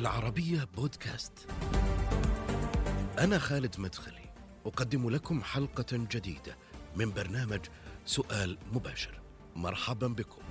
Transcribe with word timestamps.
العربية 0.00 0.68
بودكاست. 0.76 1.32
أنا 3.18 3.38
خالد 3.38 3.74
مدخلي، 3.80 4.32
أقدم 4.66 5.10
لكم 5.10 5.42
حلقة 5.42 5.86
جديدة 5.92 6.56
من 6.96 7.10
برنامج 7.12 7.60
سؤال 8.04 8.58
مباشر. 8.72 9.20
مرحبا 9.56 10.06
بكم. 10.06 10.42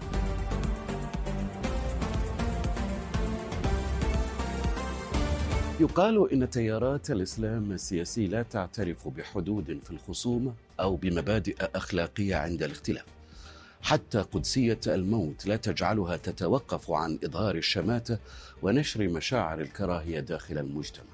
يقال 5.79 6.31
إن 6.33 6.49
تيارات 6.49 7.11
الإسلام 7.11 7.71
السياسي 7.71 8.27
لا 8.27 8.43
تعترف 8.43 9.07
بحدود 9.07 9.79
في 9.83 9.91
الخصومة 9.91 10.53
أو 10.79 10.95
بمبادئ 10.95 11.55
أخلاقية 11.75 12.35
عند 12.35 12.63
الاختلاف. 12.63 13.18
حتى 13.81 14.21
قدسية 14.21 14.79
الموت 14.87 15.45
لا 15.45 15.55
تجعلها 15.55 16.17
تتوقف 16.17 16.91
عن 16.91 17.19
إظهار 17.23 17.55
الشماته 17.55 18.17
ونشر 18.61 19.07
مشاعر 19.07 19.61
الكراهية 19.61 20.19
داخل 20.19 20.57
المجتمع. 20.57 21.05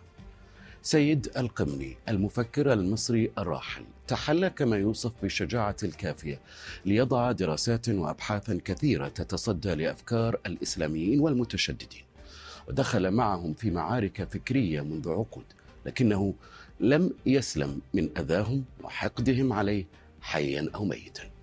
سيد 0.82 1.32
القمني 1.38 1.98
المفكر 2.10 2.74
المصري 2.74 3.32
الراحل 3.38 3.84
تحلى 4.08 4.50
كما 4.50 4.78
يوصف 4.78 5.12
بالشجاعة 5.22 5.76
الكافية 5.84 6.40
ليضع 6.86 7.32
دراسات 7.32 7.90
وابحاثا 7.90 8.60
كثيرة 8.66 9.08
تتصدى 9.08 9.76
لأفكار 9.76 10.40
الإسلاميين 10.46 11.20
والمتشددين. 11.20 12.04
ودخل 12.68 13.12
معهم 13.12 13.54
في 13.54 13.72
معارك 13.72 14.24
فكرية 14.24 14.82
منذ 14.82 15.10
عقود، 15.10 15.46
لكنه 15.86 16.34
لم 16.80 17.12
يسلم 17.26 17.82
من 17.94 18.10
أذاهم 18.18 18.64
وحقدهم 18.84 19.54
عليه 19.54 19.86
حيا 20.22 20.70
أو 20.76 20.86
ميتا. 20.86 21.35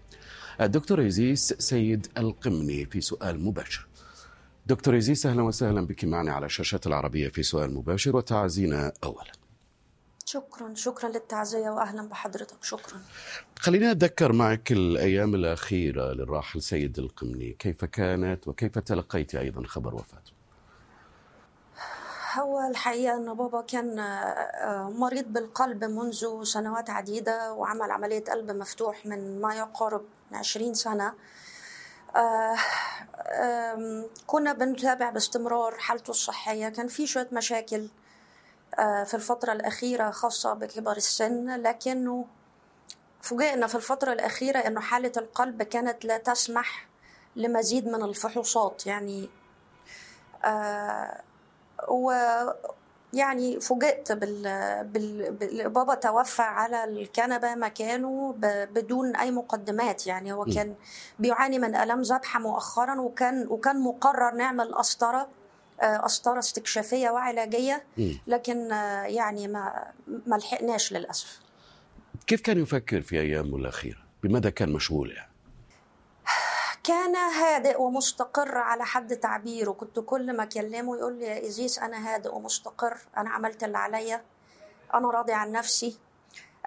الدكتور 0.64 1.00
إيزيس 1.00 1.52
سيد 1.52 2.06
القمني 2.18 2.86
في 2.86 3.00
سؤال 3.00 3.44
مباشر. 3.44 3.86
دكتور 4.66 4.94
إيزيس 4.94 5.27
أهلا 5.27 5.42
وسهلا 5.42 5.86
بك 5.86 6.05
معنا 6.05 6.32
على 6.32 6.48
شاشة 6.48 6.80
العربية 6.86 7.28
في 7.28 7.42
سؤال 7.42 7.74
مباشر 7.74 8.16
وتعزينا 8.16 8.92
أولا. 9.05 9.33
شكرا 10.24 10.74
شكرا 10.74 11.08
للتعزية 11.08 11.70
وأهلا 11.70 12.08
بحضرتك 12.08 12.64
شكرا. 12.64 13.00
خليني 13.58 13.90
أتذكر 13.90 14.33
معك 14.33 14.72
الأيام 14.72 15.34
الأخيرة 15.34 16.12
للراحل 16.12 16.62
سيد 16.62 16.98
القمني. 16.98 17.56
كيف 17.58 17.84
كانت 17.84 18.48
وكيف 18.48 18.78
تلقيت 18.78 19.34
أيضا 19.34 19.62
خبر 19.66 19.94
وفاته؟ 19.94 20.33
هو 22.38 22.70
الحقيقة 22.70 23.16
أن 23.16 23.34
بابا 23.34 23.60
كان 23.60 23.96
مريض 24.98 25.24
بالقلب 25.33 25.84
منذ 25.84 26.42
سنوات 26.42 26.90
عديدة 26.90 27.52
وعمل 27.52 27.90
عملية 27.90 28.24
قلب 28.24 28.50
مفتوح 28.50 29.06
من 29.06 29.40
ما 29.40 29.55
يقارب 29.55 30.02
من 30.33 30.38
20 30.38 30.75
سنة 30.75 31.14
كنا 34.27 34.52
بنتابع 34.52 35.11
باستمرار 35.11 35.78
حالته 35.78 36.11
الصحية. 36.11 36.69
كان 36.69 36.89
في 36.89 37.06
شوية 37.06 37.28
مشاكل 37.33 37.89
في 38.77 39.14
الفترة 39.14 39.52
الأخيرة 39.52 40.11
خاصة 40.11 40.52
بكبر 40.55 40.97
السن 40.97 41.62
لكنه 41.62 42.27
فوجئنا 43.22 43.66
في 43.66 43.74
الفترة 43.74 44.12
الأخيرة 44.12 44.58
أنه 44.58 44.80
حالة 44.80 45.12
القلب 45.16 45.62
كانت 45.62 46.05
لا 46.05 46.19
تسمح 46.19 46.89
لمزيد 47.36 47.89
من 47.89 48.02
الفحوصات. 48.02 48.86
يعني 48.86 49.30
ويعني 53.14 53.60
فوجئت 53.60 54.12
بال... 54.12 54.42
بال... 54.84 55.32
بال... 55.32 55.70
بابا 55.70 55.94
توفى 55.94 56.42
على 56.42 56.84
الكنبة 56.84 57.55
مكانه 57.55 58.32
ب... 58.38 58.46
بدون 58.74 59.16
أي 59.16 59.30
مقدمات. 59.30 60.06
يعني 60.06 60.32
هو 60.32 60.44
كان 60.44 60.74
بيعاني 61.18 61.58
من 61.58 61.74
الام 61.77 62.02
ذبحه 62.02 62.40
مؤخرا 62.40 63.00
وكان 63.00 63.46
وكان 63.48 63.80
مقرر 63.80 64.34
نعمل 64.34 64.74
قسطرة 64.74 65.28
قسطرة 65.83 66.39
استكشافية 66.39 67.11
وعلاجية. 67.11 67.84
لكن 68.27 68.70
يعني 69.06 69.48
ما 69.48 69.84
ما 70.27 70.36
لحقناش 70.36 70.92
للأسف. 70.92 71.40
كيف 72.27 72.40
كان 72.40 72.58
يفكر 72.58 73.02
في 73.02 73.20
أيامه 73.20 73.56
الأخيرة؟ 73.56 73.98
بماذا 74.23 74.50
كان 74.50 74.73
مشغول 74.73 75.11
يعني؟ 75.11 75.31
كان 76.84 77.16
هادئ 77.16 77.80
ومستقر 77.80 78.58
على 78.58 78.84
حد 78.84 79.16
تعبيره. 79.16 79.70
كنت 79.70 80.00
كل 80.00 80.36
ما 80.36 80.42
أكلمه 80.42 80.96
يقول 80.96 81.18
لي 81.18 81.26
يا 81.26 81.46
ازيس 81.46 81.78
أنا 81.78 82.14
هادئ 82.14 82.34
ومستقر 82.34 82.96
أنا 83.16 83.30
عملت 83.30 83.64
اللي 83.64 83.78
عليا 83.78 84.22
أنا 84.94 85.10
راضي 85.10 85.32
عن 85.32 85.52
نفسي. 85.52 85.98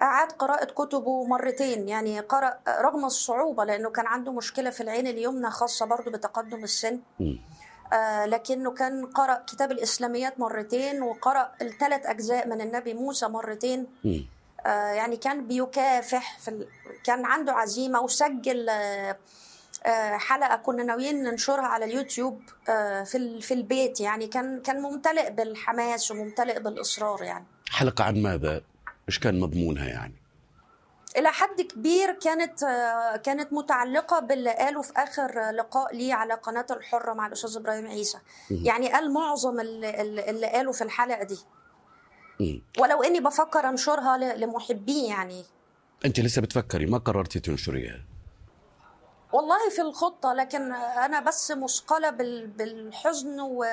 أعاد 0.02 0.32
قراءة 0.32 0.64
كتبه 0.64 1.24
مرتين 1.24 1.88
يعني 1.88 2.20
قرأ 2.20 2.58
رغم 2.68 3.04
الصعوبة 3.04 3.64
لأنه 3.64 3.90
كان 3.90 4.06
عنده 4.06 4.32
مشكلة 4.32 4.70
في 4.70 4.80
العين 4.80 5.06
اليمنى 5.06 5.50
خاصة 5.50 5.86
برضه 5.86 6.10
بتقدم 6.10 6.64
السن. 6.64 7.00
آه 7.92 8.26
لكنه 8.26 8.70
كان 8.70 9.06
قرأ 9.06 9.34
كتاب 9.46 9.72
الإسلاميات 9.72 10.40
مرتين 10.40 11.02
وقرأ 11.02 11.52
الثلاث 11.62 12.06
أجزاء 12.06 12.48
من 12.48 12.60
النبي 12.60 12.94
موسى 12.94 13.28
مرتين. 13.28 13.86
آه 14.66 14.92
يعني 14.92 15.16
كان 15.16 15.46
بيكافح 15.46 16.38
في 16.38 16.48
ال... 16.48 16.68
كان 17.04 17.24
عنده 17.24 17.52
عزيمة 17.52 18.00
وسجل 18.00 18.68
آه 18.68 19.16
حلقة 20.18 20.56
كنا 20.56 20.82
ناويين 20.82 21.22
ننشرها 21.22 21.66
على 21.66 21.84
اليوتيوب 21.84 22.42
في 23.04 23.40
في 23.40 23.54
البيت 23.54 24.00
يعني. 24.00 24.26
كان 24.26 24.62
كان 24.62 24.82
ممتلئ 24.82 25.30
بالحماس 25.30 26.10
وممتلئ 26.10 26.60
بالإصرار 26.60 27.22
يعني. 27.22 27.44
حلقة 27.70 28.04
عن 28.04 28.22
ماذا؟ 28.22 28.62
إيش 29.08 29.18
كان 29.18 29.40
مضمونها 29.40 29.88
يعني؟ 29.88 30.14
إلى 31.16 31.28
حد 31.28 31.60
كبير 31.60 32.12
كانت 32.12 32.60
كانت 33.24 33.52
متعلقة 33.52 34.20
باللي 34.20 34.50
قاله 34.50 34.82
في 34.82 34.92
آخر 34.96 35.50
لقاء 35.50 35.94
لي 35.94 36.12
على 36.12 36.34
قناة 36.34 36.66
الحرة 36.70 37.12
مع 37.12 37.26
الأستاذ 37.26 37.56
إبراهيم 37.56 37.86
عيسى. 37.86 38.18
يعني 38.50 38.92
قال 38.92 39.12
معظم 39.12 39.60
اللي, 39.60 40.00
اللي 40.30 40.46
قاله 40.46 40.72
في 40.72 40.84
الحلقة 40.84 41.24
دي. 41.24 41.38
ولو 42.78 43.02
إني 43.02 43.20
بفكر 43.20 43.68
أنشرها 43.68 44.36
لمحبيه 44.36 45.08
يعني. 45.08 45.44
أنت 46.04 46.20
لسه 46.20 46.42
بتفكري 46.42 46.86
ما 46.86 46.98
قررتي 46.98 47.40
تنشريها؟ 47.40 48.00
والله 49.32 49.70
في 49.70 49.82
الخطة 49.82 50.32
لكن 50.32 50.72
أنا 50.72 51.20
بس 51.20 51.50
مثقلة 51.50 52.10
بالحزن 52.56 53.40
و 53.40 53.64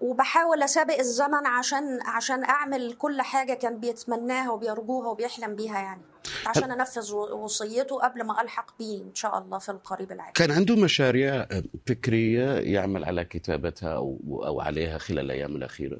وبحاول 0.00 0.62
أسابق 0.62 0.98
الزمن 0.98 1.46
عشان 1.46 1.98
عشان 2.02 2.44
أعمل 2.44 2.92
كل 2.92 3.22
حاجة 3.22 3.54
كان 3.54 3.80
بيتمناها 3.80 4.50
وبيرجوها 4.50 5.08
وبيحلم 5.08 5.56
بيها 5.56 5.78
يعني. 5.78 6.02
عشان 6.46 6.70
أنفذ 6.70 7.14
وصيته 7.14 7.96
قبل 7.96 8.22
ما 8.22 8.42
ألحق 8.42 8.78
بيه 8.78 9.02
إن 9.02 9.14
شاء 9.14 9.38
الله 9.38 9.58
في 9.58 9.68
القريب 9.68 10.12
العاجل. 10.12 10.32
كان 10.32 10.50
عنده 10.50 10.76
مشاريع 10.76 11.46
فكرية 11.86 12.50
يعمل 12.74 13.04
على 13.04 13.24
كتابتها 13.24 13.94
أو 13.94 14.18
أو 14.46 14.60
عليها 14.60 14.98
خلال 14.98 15.24
الأيام 15.24 15.56
الأخيرة؟ 15.56 15.98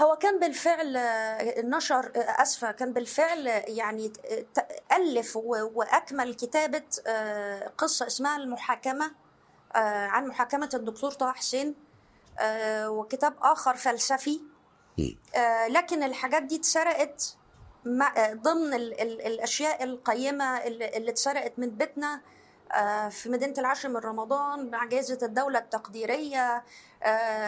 هو 0.00 0.16
كان 0.16 0.38
بالفعل 0.38 0.92
نشر 1.70 2.12
أسفة 2.16 2.70
كان 2.72 2.92
بالفعل 2.92 3.46
يعني 3.68 4.12
ألف 4.92 5.36
وأكمل 5.46 6.34
كتابة 6.34 6.82
قصة 7.78 8.06
اسمها 8.06 8.36
المحاكمة 8.36 9.10
عن 9.74 10.26
محاكمة 10.28 10.70
الدكتور 10.74 11.10
طه 11.10 11.32
حسين 11.32 11.74
وكتاب 12.86 13.34
آخر 13.42 13.76
فلسفي. 13.76 14.40
لكن 15.68 16.02
الحاجات 16.02 16.42
دي 16.42 16.56
اتسرقت 16.56 17.36
ضمن 18.32 18.74
الأشياء 18.74 19.84
القيمة 19.84 20.58
اللي 20.66 21.10
اتسرقت 21.10 21.52
من 21.58 21.70
بيتنا 21.70 22.20
في 23.10 23.28
مدينة 23.28 23.54
العاشر 23.58 23.88
من 23.88 23.96
رمضان 23.96 24.70
مع 24.70 24.84
جائزة 24.84 25.18
الدولة 25.22 25.58
التقديرية 25.58 26.64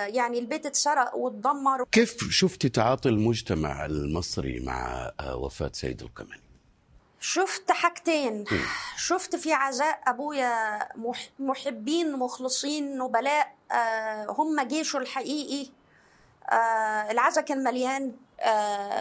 يعني 0.06 0.38
البيت 0.38 0.66
اتسرق 0.66 1.16
واتدمر. 1.16 1.84
كيف 1.92 2.30
شفتي 2.30 2.68
تعاطي 2.68 3.08
المجتمع 3.08 3.86
المصري 3.86 4.60
مع 4.60 5.12
وفاة 5.34 5.70
سيد 5.72 6.02
القمني؟ 6.02 6.42
شفت 7.20 7.72
حاجتين. 7.72 8.44
شفت 8.96 9.36
في 9.36 9.52
عزاء 9.52 10.00
أبويا 10.06 10.78
محبين 11.38 12.12
مخلصين 12.12 12.98
نبلاء 12.98 13.54
هم 14.28 14.60
جيشه 14.60 14.96
الحقيقي. 14.96 15.70
العزاء 17.10 17.44
كان 17.44 17.64
مليان. 17.64 18.12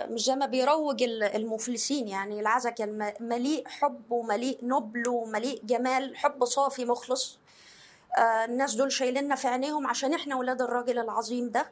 مش 0.09 0.25
زي 0.25 0.35
ما 0.35 0.45
بيروج 0.45 1.03
المفلسين 1.03 2.07
يعني. 2.07 2.39
العزا 2.39 2.69
كان 2.69 3.13
مليء 3.19 3.67
حب 3.67 4.11
ومليء 4.11 4.59
نبل 4.63 5.09
ومليء 5.09 5.61
جمال 5.63 6.17
حب 6.17 6.45
صافي 6.45 6.85
مخلص. 6.85 7.39
الناس 8.17 8.73
دول 8.75 8.91
شايليننا 8.91 9.35
في 9.35 9.47
عينيهم 9.47 9.87
عشان 9.87 10.13
إحنا 10.13 10.35
ولاد 10.35 10.61
الراجل 10.61 10.99
العظيم 10.99 11.49
ده. 11.49 11.71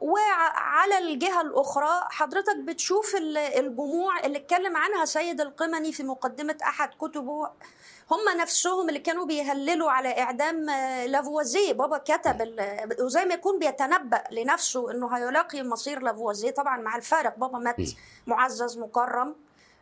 وعلى 0.00 0.98
الجهة 0.98 1.40
الأخرى 1.40 2.08
حضرتك 2.10 2.56
بتشوف 2.56 3.16
الجموع 3.56 4.20
اللي 4.20 4.38
اتكلم 4.38 4.76
عنها 4.76 5.04
سيد 5.04 5.40
القمني 5.40 5.92
في 5.92 6.02
مقدمة 6.02 6.56
أحد 6.62 6.90
كتبه. 7.00 7.50
هم 8.10 8.38
نفسهم 8.40 8.88
اللي 8.88 9.00
كانوا 9.00 9.26
بيهللوا 9.26 9.90
على 9.90 10.20
إعدام 10.20 10.66
لافوازيه. 11.06 11.72
بابا 11.72 11.98
كتب 11.98 12.54
وزي 13.00 13.24
ما 13.24 13.34
يكون 13.34 13.58
بيتنبأ 13.58 14.22
لنفسه 14.30 14.90
إنه 14.90 15.16
هيلاقي 15.16 15.62
مصير 15.62 16.00
لافوازيه 16.02 16.50
طبعا 16.50 16.76
مع 16.76 16.96
الفارق. 16.96 17.38
بابا 17.38 17.58
مات 17.58 17.76
معزز 18.26 18.78
مكرم. 18.78 19.34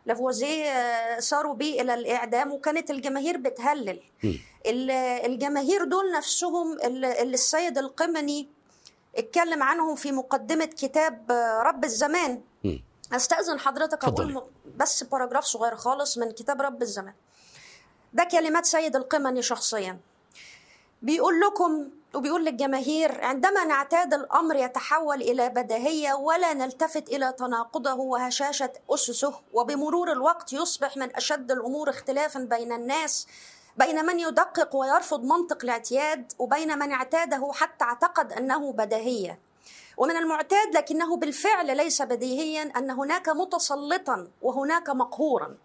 لافوازيه 0.05 1.19
صاروا 1.19 1.53
بيه 1.53 1.81
إلى 1.81 1.93
الإعدام 1.93 2.51
وكانت 2.51 2.91
الجماهير 2.91 3.37
بتهلل. 3.37 4.01
الجماهير 5.25 5.83
دول 5.83 6.11
نفسهم 6.11 6.77
اللي 6.83 7.33
السيد 7.33 7.77
القمني 7.77 8.49
اتكلم 9.15 9.63
عنهم 9.63 9.95
في 9.95 10.11
مقدمة 10.11 10.65
كتاب 10.65 11.31
رب 11.65 11.83
الزمان. 11.83 12.41
م. 12.63 12.77
أستأذن 13.13 13.59
حضرتك. 13.59 14.03
أقول 14.05 14.43
بس 14.77 15.03
باراجراف 15.03 15.43
صغير 15.43 15.75
خالص 15.75 16.17
من 16.17 16.31
كتاب 16.31 16.61
رب 16.61 16.81
الزمان. 16.81 17.13
ده 18.13 18.23
كلمات 18.23 18.65
سيد 18.65 18.95
القمني 18.95 19.41
شخصيا. 19.41 19.99
بيقول 21.01 21.39
لكم 21.39 21.89
وبيقول 22.13 22.45
للجماهير 22.45 23.25
عندما 23.25 23.63
نعتاد 23.63 24.13
الأمر 24.13 24.55
يتحول 24.55 25.21
إلى 25.21 25.49
بديهية 25.49 26.13
ولا 26.13 26.53
نلتفت 26.53 27.09
إلى 27.09 27.33
تناقضه 27.37 27.93
وهشاشة 27.93 28.73
أسسه 28.89 29.33
وبمرور 29.53 30.11
الوقت 30.11 30.53
يصبح 30.53 30.97
من 30.97 31.15
أشد 31.15 31.51
الأمور 31.51 31.89
اختلافا 31.89 32.39
بين 32.39 32.71
الناس 32.71 33.27
بين 33.77 34.05
من 34.05 34.19
يدقق 34.19 34.75
ويرفض 34.75 35.23
منطق 35.23 35.57
الاعتياد 35.63 36.31
وبين 36.39 36.79
من 36.79 36.91
اعتاده 36.91 37.51
حتى 37.53 37.85
اعتقد 37.85 38.33
أنه 38.33 38.71
بديهية. 38.73 39.39
ومن 39.97 40.15
المعتاد 40.17 40.75
لكنه 40.75 41.17
بالفعل 41.17 41.77
ليس 41.77 42.01
بديهيا 42.01 42.71
أن 42.77 42.91
هناك 42.91 43.29
متسلطا 43.29 44.27
وهناك 44.41 44.89
مقهورا. 44.89 45.57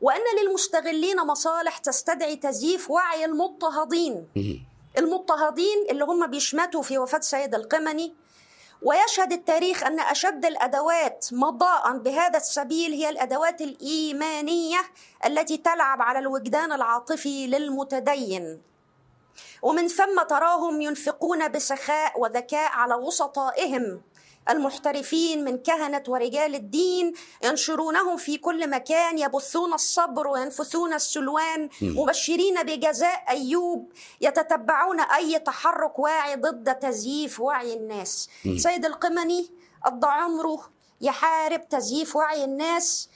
وأن 0.00 0.20
للمستغلين 0.42 1.16
مصالح 1.16 1.78
تستدعي 1.78 2.36
تزييف 2.36 2.90
وعي 2.90 3.24
المضطهدين. 3.24 4.28
المضطهدين 4.98 5.86
اللي 5.90 6.04
هم 6.04 6.26
بيشمتوا 6.26 6.82
في 6.82 6.98
وفاة 6.98 7.20
سيد 7.20 7.54
القمني. 7.54 8.14
ويشهد 8.82 9.32
التاريخ 9.32 9.84
أن 9.84 10.00
أشد 10.00 10.44
الأدوات 10.44 11.26
مضاء 11.32 11.98
بهذا 11.98 12.36
السبيل 12.36 12.92
هي 12.92 13.08
الأدوات 13.08 13.60
الإيمانية 13.60 14.78
التي 15.26 15.56
تلعب 15.56 16.02
على 16.02 16.18
الوجدان 16.18 16.72
العاطفي 16.72 17.46
للمتدين. 17.46 18.62
ومن 19.62 19.88
ثم 19.88 20.22
تراهم 20.22 20.80
ينفقون 20.80 21.48
بسخاء 21.48 22.20
وذكاء 22.20 22.70
على 22.72 22.94
وسطائهم. 22.94 24.00
المحترفين 24.48 25.44
من 25.44 25.58
كهنة 25.58 26.02
ورجال 26.08 26.54
الدين 26.54 27.12
ينشرونهم 27.44 28.16
في 28.16 28.36
كل 28.38 28.70
مكان 28.70 29.18
يبثون 29.18 29.72
الصبر 29.74 30.26
وينفثون 30.28 30.94
السلوان 30.94 31.68
مبشرين 31.82 32.62
بجزاء 32.62 33.24
أيوب 33.28 33.92
يتتبعون 34.20 35.00
أي 35.00 35.38
تحرك 35.38 35.98
واعي 35.98 36.36
ضد 36.36 36.74
تزييف 36.74 37.40
وعي 37.40 37.74
الناس. 37.74 38.28
سيد 38.56 38.84
القمني 38.84 39.50
قضى 39.84 40.06
عمره 40.06 40.70
يحارب 41.00 41.68
تزييف 41.68 42.16
وعي 42.16 42.44
الناس. 42.44 43.08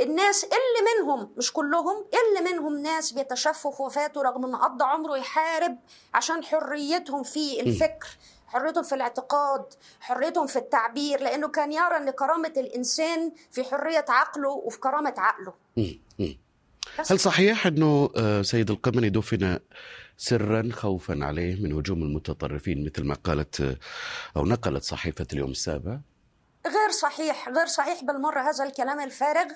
الناس 0.00 0.44
اللي 0.44 0.90
منهم 1.02 1.32
مش 1.36 1.52
كلهم 1.52 2.04
اللي 2.14 2.50
منهم 2.52 2.78
ناس 2.78 3.12
بيتشفوا 3.12 3.72
وفاته 3.78 4.22
رغم 4.22 4.44
إن 4.44 4.56
قضى 4.56 4.84
عمره 4.84 5.16
يحارب 5.16 5.78
عشان 6.14 6.44
حريتهم 6.44 7.22
في 7.22 7.60
الفكر. 7.60 8.08
حريتهم 8.48 8.82
في 8.84 8.94
الاعتقاد 8.94 9.64
حريتهم 10.00 10.46
في 10.46 10.56
التعبير 10.56 11.20
لأنه 11.20 11.48
كان 11.48 11.72
يرى 11.72 11.96
إن 11.96 12.10
كرامة 12.10 12.52
الإنسان 12.56 13.32
في 13.50 13.64
حرية 13.64 14.04
عقله 14.08 14.48
وفي 14.48 14.78
كرامة 14.80 15.14
عقله. 15.18 15.52
هل 17.10 17.20
صحيح 17.20 17.66
أنه 17.66 18.10
آه، 18.16 18.42
سيد 18.42 18.70
القمني 18.70 19.08
دفن 19.10 19.58
سرا 20.16 20.68
خوفا 20.72 21.24
عليه 21.24 21.62
من 21.62 21.72
هجوم 21.72 22.02
المتطرفين 22.02 22.84
مثل 22.84 23.04
ما 23.04 23.14
قالت 23.14 23.60
آه، 23.60 23.76
أو 24.36 24.46
نقلت 24.46 24.82
صحيفة 24.82 25.26
اليوم 25.32 25.50
السابع؟ 25.50 25.98
غير 26.66 26.90
صحيح 26.90 27.48
غير 27.48 27.66
صحيح 27.66 28.04
بالمرة 28.04 28.40
هذا 28.40 28.64
الكلام 28.64 29.00
الفارغ. 29.00 29.52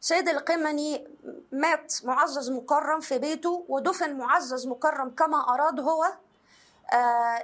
سيد 0.00 0.28
القمني 0.28 1.04
مات 1.52 1.94
معزز 2.04 2.50
مكرم 2.50 3.00
في 3.00 3.18
بيته 3.18 3.64
ودفن 3.68 4.16
معزز 4.18 4.66
مكرم 4.66 5.10
كما 5.10 5.54
أراد 5.54 5.80
هو. 5.80 6.04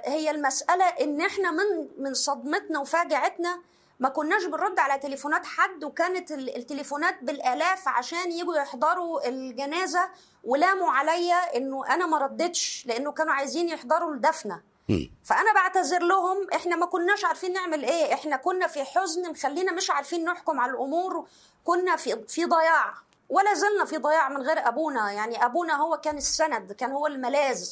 هي 0.05 0.31
المسألة 0.31 0.85
إن 0.85 1.21
إحنا 1.21 1.51
من 1.51 1.87
من 1.97 2.13
صدمتنا 2.13 2.79
وفاجعتنا 2.79 3.61
ما 3.99 4.09
كناش 4.09 4.45
بنرد 4.45 4.79
على 4.79 4.99
تليفونات 4.99 5.45
حد 5.45 5.83
وكانت 5.83 6.31
ال- 6.31 6.55
التليفونات 6.55 7.23
بالآلاف 7.23 7.87
عشان 7.87 8.31
يجوا 8.31 8.55
يحضروا 8.55 9.27
الجنازة 9.29 10.09
ولاموا 10.43 10.91
عليا 10.91 11.57
إنه 11.57 11.85
أنا 11.93 12.05
ما 12.05 12.17
ردتش 12.17 12.83
لأنه 12.87 13.11
كانوا 13.11 13.33
عايزين 13.33 13.69
يحضروا 13.69 14.13
الدفنة. 14.13 14.61
مم. 14.89 15.11
فأنا 15.25 15.53
بعتذر 15.53 15.99
لهم 16.03 16.47
إحنا 16.55 16.75
ما 16.75 16.85
كناش 16.85 17.25
عارفين 17.25 17.53
نعمل 17.53 17.83
إيه. 17.85 18.13
إحنا 18.13 18.37
كنا 18.37 18.67
في 18.67 18.83
حزن 18.83 19.29
مخلينا 19.31 19.71
مش 19.71 19.91
عارفين 19.91 20.25
نحكم 20.25 20.59
على 20.59 20.71
الأمور 20.71 21.27
كنا 21.63 21.95
في 21.95 22.23
في 22.27 22.45
ضياع. 22.45 22.93
ولا 23.29 23.53
زلنا 23.53 23.85
في 23.85 23.97
ضياع 23.97 24.29
من 24.29 24.41
غير 24.41 24.67
أبونا. 24.67 25.11
يعني 25.11 25.45
أبونا 25.45 25.73
هو 25.75 25.97
كان 25.97 26.17
السند 26.17 26.71
كان 26.71 26.91
هو 26.91 27.07
الملاذ. 27.07 27.69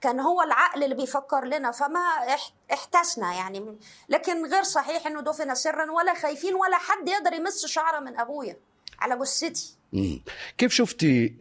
كان 0.00 0.20
هو 0.20 0.42
العقل 0.42 0.84
اللي 0.84 0.94
بيفكر 0.94 1.44
لنا 1.44 1.70
فما 1.70 2.00
اح- 2.34 2.52
احتسنا 2.72 3.34
يعني. 3.34 3.76
لكن 4.08 4.46
غير 4.46 4.62
صحيح 4.62 5.06
إنه 5.06 5.20
دفن 5.20 5.54
سرا 5.54 5.90
ولا 5.90 6.14
خايفين 6.14 6.54
ولا 6.54 6.76
حد 6.78 7.08
يقدر 7.08 7.32
يمس 7.32 7.66
شعره 7.66 8.00
من 8.00 8.20
أبويا 8.20 8.56
على 8.98 9.18
جثتي. 9.18 9.76
كيف 10.58 10.72
شفتي 10.72 11.36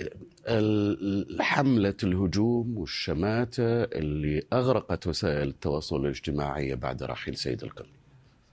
حملة 1.42 1.96
الهجوم 2.04 2.78
والشماتة 2.78 3.84
اللي 3.84 4.48
أغرقت 4.54 5.08
وسائل 5.08 5.48
التواصل 5.48 5.96
الاجتماعي 5.96 6.76
بعد 6.76 7.04
رحيل 7.04 7.38
سيد 7.38 7.64
القمني 7.64 8.00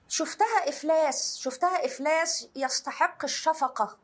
شفتها 0.09 0.69
إفلاس 0.69 1.39
شفتها 1.43 1.85
إفلاس 1.87 2.49
يستحق 2.57 3.25
الشفقة. 3.25 3.97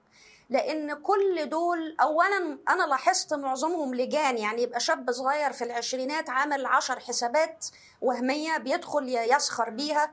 لأن 0.51 0.95
كل 0.95 1.49
دول 1.49 1.97
اولا 2.01 2.59
أنا 2.69 2.83
لاحظت 2.83 3.35
معظمهم 3.35 3.95
لجان 3.95 4.39
يعني 4.39 4.63
يبقى 4.63 4.81
شاب 4.81 5.11
صغير 5.13 5.53
في 5.53 5.65
العشرينات 5.65 6.31
عامل 6.31 6.67
عشر 6.67 7.01
حسابات 7.01 7.67
وهمية 8.01 8.57
بيدخل 8.59 9.09
يسخر 9.09 9.71
بيها. 9.71 10.11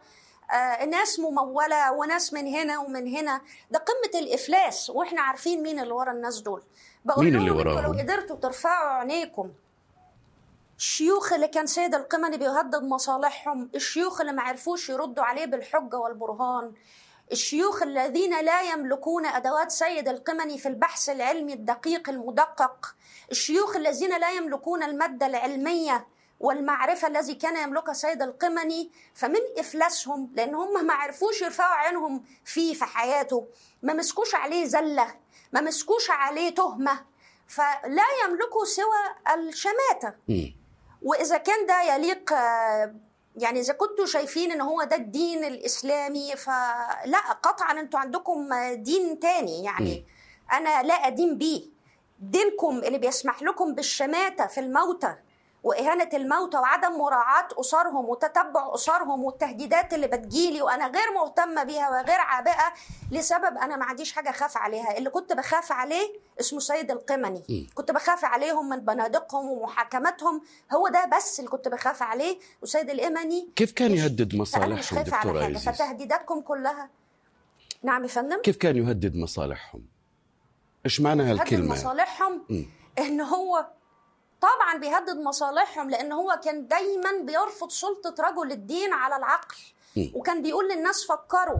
آه 0.52 0.86
ناس 0.86 1.20
ممولة 1.20 1.92
وناس 1.92 2.34
من 2.34 2.48
هنا 2.48 2.80
ومن 2.80 3.08
هنا. 3.16 3.42
ده 3.72 3.80
قمة 3.80 4.20
الإفلاس 4.22 4.90
وإحنا 4.90 5.22
عارفين 5.22 5.64
مين 5.64 5.80
اللي 5.80 5.94
ورا 5.94 6.12
الناس 6.12 6.40
دول. 6.40 6.64
بقول 7.06 7.26
مين 7.26 7.36
اللي 7.36 7.52
وراهم؟ 7.52 7.80
لو 7.94 8.00
قدرتوا 8.00 8.36
ترفعوا 8.36 8.90
عينيكم 8.90 9.52
الشيوخ 10.78 11.34
اللي 11.34 11.48
كان 11.48 11.68
سيد 11.68 11.96
القمني 11.96 12.38
بيهدد 12.38 12.84
مصالحهم 12.84 13.70
الشيوخ 13.76 14.22
اللي 14.22 14.32
ما 14.32 14.42
عرفوش 14.42 14.90
يردوا 14.90 15.24
عليه 15.24 15.46
بالحجة 15.46 15.96
والبرهان 15.98 16.74
الشيوخ 17.32 17.82
الذين 17.84 18.40
لا 18.46 18.62
يملكون 18.62 19.26
أدوات 19.26 19.72
سيد 19.72 20.08
القمني 20.08 20.58
في 20.58 20.68
البحث 20.68 21.10
العلمي 21.10 21.54
الدقيق 21.54 22.10
المدقق 22.10 22.96
الشيوخ 23.32 23.76
الذين 23.76 24.18
لا 24.20 24.32
يملكون 24.32 24.84
المادة 24.84 25.26
العلمية 25.26 26.08
والمعرفة 26.40 27.08
الذي 27.08 27.36
كان 27.36 27.58
يملكها 27.58 27.94
سيد 27.94 28.22
القمني 28.22 28.92
فمن 29.14 29.40
إفلاسهم 29.58 30.32
لأن 30.34 30.56
هم 30.56 30.86
ما 30.86 30.94
عرفوش 30.94 31.42
يرفعوا 31.42 31.76
عينهم 31.76 32.24
فيه 32.46 32.74
في 32.74 32.86
حياته 32.86 33.48
ما 33.84 33.94
مسكوش 33.94 34.36
عليه 34.36 34.66
زلة 34.66 35.16
ما 35.54 35.62
مسكوش 35.62 36.10
عليه 36.10 36.56
تهمة 36.56 37.06
فلا 37.48 38.04
يملكوا 38.26 38.66
سوى 38.66 39.36
الشماتة 39.36 40.14
مم. 40.28 40.56
وإذا 41.02 41.38
كان 41.38 41.66
ده 41.66 41.82
يليق 41.82 42.34
آه، 42.34 42.96
يعني 43.38 43.60
إذا 43.60 43.74
كنتوا 43.74 44.06
شايفين 44.06 44.52
إن 44.52 44.62
هو 44.62 44.84
ده 44.84 44.96
الدين 44.96 45.44
الإسلامي 45.44 46.36
فلا 46.36 47.20
قطعا 47.44 47.80
أنتوا 47.80 48.00
عندكم 48.00 48.50
دين 48.74 49.20
تاني. 49.20 49.64
يعني 49.64 50.06
أنا 50.54 50.84
لا 50.84 50.94
أدين 50.94 51.38
بيه. 51.38 51.76
دينكم 52.20 52.78
اللي 52.78 52.98
بيسمح 52.98 53.44
لكم 53.44 53.76
بالشماتة 53.76 54.48
في 54.48 54.60
الموتى 54.60 55.16
وإهانة 55.66 56.10
الموتى 56.14 56.58
وعدم 56.58 56.92
مراعاة 56.98 57.48
أسرهم 57.60 58.10
وتتبع 58.10 58.74
أسرهم 58.76 59.24
والتهديدات 59.24 59.94
اللي 59.94 60.08
بتجيلي 60.08 60.62
وأنا 60.62 60.88
غير 60.88 61.12
مهتمة 61.16 61.64
بيها 61.64 61.90
وغير 61.90 62.20
عابئة 62.20 62.74
لسبب 63.12 63.58
أنا 63.58 63.76
ما 63.76 63.86
عنديش 63.86 64.14
حاجة 64.14 64.30
أخاف 64.30 64.58
عليها. 64.58 64.98
اللي 64.98 65.10
كنت 65.10 65.34
بخاف 65.34 65.72
عليه 65.72 66.14
اسمه 66.40 66.60
سيد 66.60 66.92
القمني. 66.92 67.68
كنت 67.76 67.92
بخاف 67.92 68.26
عليهم 68.26 68.70
من 68.70 68.80
بنادقهم 68.80 69.46
ومحاكماتهم 69.52 70.42
هو 70.74 70.88
ده 70.88 71.06
بس 71.18 71.40
اللي 71.40 71.52
كنت 71.52 71.68
بخاف 71.68 72.04
عليه. 72.04 72.40
وسيد 72.62 72.90
القمني 72.90 73.50
كيف 73.56 73.72
كان 73.72 73.92
يهدد 73.92 74.36
مصالحهم 74.36 74.98
حاجة. 74.98 75.44
عزيز؟ 75.58 75.70
فتهديداتكم 75.70 76.42
كلها. 76.42 76.90
نعم 77.84 78.04
يا 78.04 78.08
فندم؟ 78.08 78.42
كيف 78.42 78.58
كان 78.58 78.76
يهدد 78.76 79.16
مصالحهم؟ 79.16 79.86
إيش 80.86 81.02
معنى 81.02 81.24
بيهدد 81.24 81.40
هالكلمة 81.40 81.74
مصالحهم 81.76 82.46
مم. 82.50 82.66
إن 83.00 83.22
هو 83.22 83.66
طبعا 84.46 84.78
بيهدد 84.78 85.18
مصالحهم 85.18 85.90
لأن 85.90 86.12
هو 86.12 86.40
كان 86.44 86.68
دايما 86.68 87.12
بيرفض 87.22 87.70
سلطة 87.72 88.16
رجل 88.24 88.52
الدين 88.52 88.94
على 88.94 89.16
العقل. 89.16 89.56
وكان 90.16 90.42
بيقول 90.42 90.70
للناس 90.70 91.06
فكروا. 91.08 91.58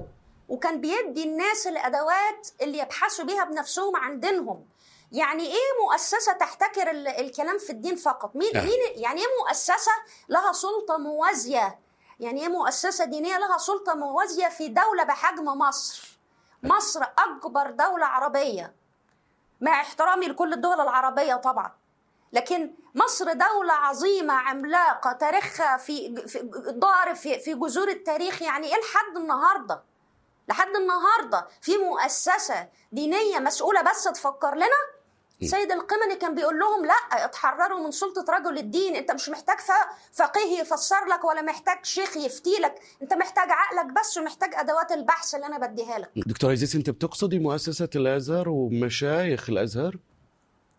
وكان 0.50 0.82
بيدي 0.82 1.24
الناس 1.24 1.68
الأدوات 1.68 2.48
اللي 2.62 2.78
يبحثوا 2.78 3.26
بيها 3.26 3.44
بنفسهم 3.44 3.96
عن 3.96 4.20
دينهم. 4.20 4.66
يعني 5.12 5.44
إيه 5.46 5.84
مؤسسة 5.86 6.34
تحتكر 6.34 6.92
ال- 6.92 7.08
الكلام 7.08 7.58
في 7.58 7.70
الدين 7.70 7.96
فقط؟ 7.96 8.36
مين 8.36 8.58
آه. 8.58 8.62
مين 8.62 8.80
يعني 8.96 9.22
إيه 9.22 9.28
مؤسسة 9.44 9.92
لها 10.30 10.52
سلطة 10.52 10.98
موازية؟ 10.98 11.80
يعني 12.20 12.42
إيه 12.42 12.48
مؤسسة 12.48 13.06
دينية 13.06 13.38
لها 13.38 13.58
سلطة 13.58 13.94
موازية 13.94 14.48
في 14.48 14.68
دولة 14.68 15.04
بحجم 15.04 15.46
مصر؟ 15.46 16.18
مصر 16.64 17.04
أكبر 17.04 17.72
دولة 17.72 18.06
عربية. 18.06 18.74
مع 19.62 19.82
احترامي 19.82 20.26
لكل 20.28 20.54
الدول 20.54 20.82
العربية 20.82 21.36
طبعا. 21.36 21.72
لكن 22.36 22.72
مصر 22.96 23.26
دولة 23.26 23.74
عظيمة 23.74 24.34
عملاقة 24.34 25.12
تاريخها 25.12 25.78
في 25.78 26.16
في 26.28 26.40
ضارب 26.70 27.16
في, 27.16 27.40
في 27.40 27.54
جذور 27.54 27.90
التاريخ 27.90 28.42
يعني 28.42 28.68
إيه 28.68 28.74
لحد 28.82 29.18
النهارده. 29.18 29.84
لحد 30.50 30.76
النهارده 30.76 31.48
في 31.62 31.78
مؤسسة 31.78 32.68
دينية 32.92 33.40
مسؤولة 33.40 33.82
بس 33.82 34.04
تفكر 34.04 34.56
لنا؟ 34.56 34.96
سيد 35.44 35.72
القمني 35.72 36.16
كان 36.16 36.36
بيقول 36.36 36.60
لهم 36.60 36.86
لا 36.86 37.26
اتحرروا 37.26 37.80
من 37.80 37.92
سلطة 37.92 38.34
رجل 38.34 38.58
الدين 38.58 38.96
انت 38.96 39.12
مش 39.12 39.30
محتاج 39.30 39.58
فقيه 40.14 40.60
يفسر 40.60 41.06
لك 41.06 41.24
ولا 41.26 41.42
محتاج 41.42 41.86
شيخ 41.86 42.18
يفتي 42.18 42.56
لك 42.60 42.76
انت 43.02 43.14
محتاج 43.14 43.48
عقلك 43.52 43.94
بس 44.00 44.18
ومحتاج 44.18 44.56
أدوات 44.56 44.92
البحث 44.92 45.36
اللي 45.36 45.46
أنا 45.46 45.58
بديها 45.68 46.00
لك. 46.00 46.10
دكتور 46.16 46.52
عزيز 46.52 46.76
انت 46.76 46.90
بتقصدي 46.90 47.40
مؤسسة 47.40 47.90
الأزهر 47.96 48.50
ومشايخ 48.50 49.50
الأزهر؟ 49.50 49.98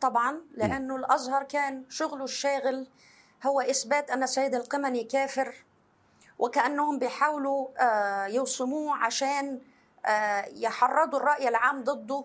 طبعا 0.00 0.40
لأنه 0.54 0.96
الأزهر 0.96 1.42
كان 1.42 1.84
شغله 1.88 2.24
الشاغل. 2.24 2.86
هو 3.46 3.60
إثبات 3.60 4.10
أن 4.10 4.26
سيد 4.26 4.54
القمني 4.54 5.04
كافر 5.04 5.64
وكأنهم 6.38 6.98
بيحاولوا 6.98 7.68
آه، 7.78 8.26
يوصموه 8.26 8.96
عشان 8.96 9.60
آه، 10.06 10.44
يحرضوا 10.54 11.18
الرأي 11.18 11.48
العام 11.48 11.84
ضده 11.84 12.24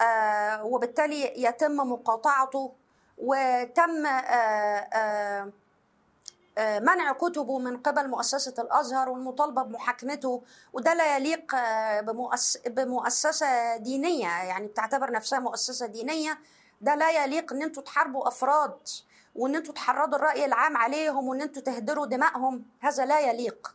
آه، 0.00 0.64
وبالتالي 0.64 1.42
يتم 1.42 1.76
مقاطعته. 1.76 2.72
وتم 3.18 4.02
منع 6.58 7.12
كتبه 7.12 7.58
من 7.58 7.76
قبل 7.76 8.08
مؤسسة 8.08 8.54
الأزهر 8.58 9.08
والمطالبة 9.08 9.62
بمحاكمته. 9.62 10.42
وده 10.72 10.94
لا 10.94 11.16
يليق 11.16 11.56
بمؤسسة 12.66 13.76
دينية 13.76 14.28
يعني 14.28 14.66
بتعتبر 14.66 15.10
نفسها 15.12 15.38
مؤسسة 15.38 15.86
دينية. 15.86 16.38
ده 16.80 16.94
لا 16.94 17.24
يليق 17.24 17.52
إن 17.52 17.62
أنتوا 17.62 17.82
تحاربوا 17.82 18.28
أفراد 18.28 18.78
وإن 19.34 19.56
أنتوا 19.56 19.74
تحرضوا 19.74 20.18
الرأي 20.18 20.44
العام 20.44 20.76
عليهم 20.76 21.28
وإن 21.28 21.42
أنتوا 21.42 21.62
تهدروا 21.62 22.06
دمائهم. 22.06 22.64
هذا 22.80 23.06
لا 23.06 23.30
يليق. 23.30 23.74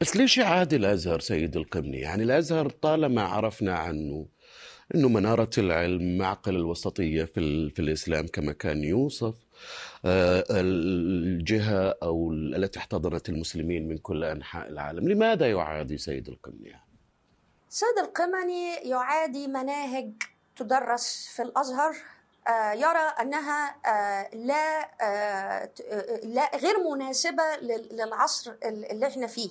بس 0.00 0.16
ليش 0.16 0.38
يعادي 0.38 0.76
الأزهر 0.76 1.20
سيد 1.20 1.56
القمني؟ 1.56 1.98
يعني 1.98 2.22
الأزهر 2.22 2.70
طالما 2.70 3.22
عرفنا 3.22 3.74
عنه 3.78 4.26
إنه 4.94 5.08
منارة 5.08 5.50
العلم 5.58 6.18
معقل 6.18 6.56
الوسطية 6.56 7.24
في, 7.24 7.70
في 7.70 7.82
الإسلام 7.82 8.26
كما 8.26 8.52
كان 8.52 8.84
يوصف 8.84 9.34
آه، 10.04 10.44
الجهة 10.50 11.94
أو 12.02 12.32
التي 12.32 12.78
احتضنت 12.78 13.28
المسلمين 13.28 13.88
من 13.88 13.98
كل 13.98 14.24
أنحاء 14.24 14.68
العالم. 14.68 15.08
لماذا 15.08 15.50
يعادي 15.50 15.98
سيد 15.98 16.28
القمني؟ 16.28 16.72
سيد 17.68 17.98
القمني 17.98 18.74
يعادي 18.74 19.46
مناهج 19.48 20.12
تدرس 20.56 21.28
في 21.36 21.42
الأزهر 21.42 21.96
آه، 22.48 22.72
يرى 22.72 23.14
أنها 23.20 23.76
آه، 23.86 24.30
لا 24.34 24.90
آه، 25.00 25.70
لا 26.22 26.56
غير 26.56 26.78
مناسبة 26.90 27.42
للعصر 27.90 28.54
اللي 28.64 29.06
إحنا 29.06 29.26
فيه. 29.26 29.50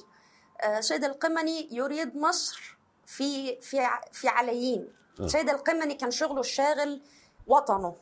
سيد 0.79 1.03
القمني 1.03 1.67
يريد 1.71 2.17
مصر 2.17 2.77
في 3.05 3.61
في 3.61 3.87
في 4.11 4.27
عليين. 4.27 4.93
سيد 5.25 5.49
القمني 5.49 5.93
كان 5.93 6.11
شغله 6.11 6.39
الشاغل 6.39 7.01
وطنه. 7.47 7.95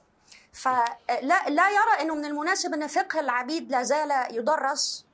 فلا 0.54 1.50
لا 1.50 1.70
يرى 1.70 2.02
إنه 2.02 2.16
من 2.16 2.26
المناسب 2.26 2.74
إن 2.74 2.88
فقه 2.88 3.20
العبيد 3.20 3.72
لا 3.72 3.84
زال 3.84 4.36
يدرس 4.36 5.06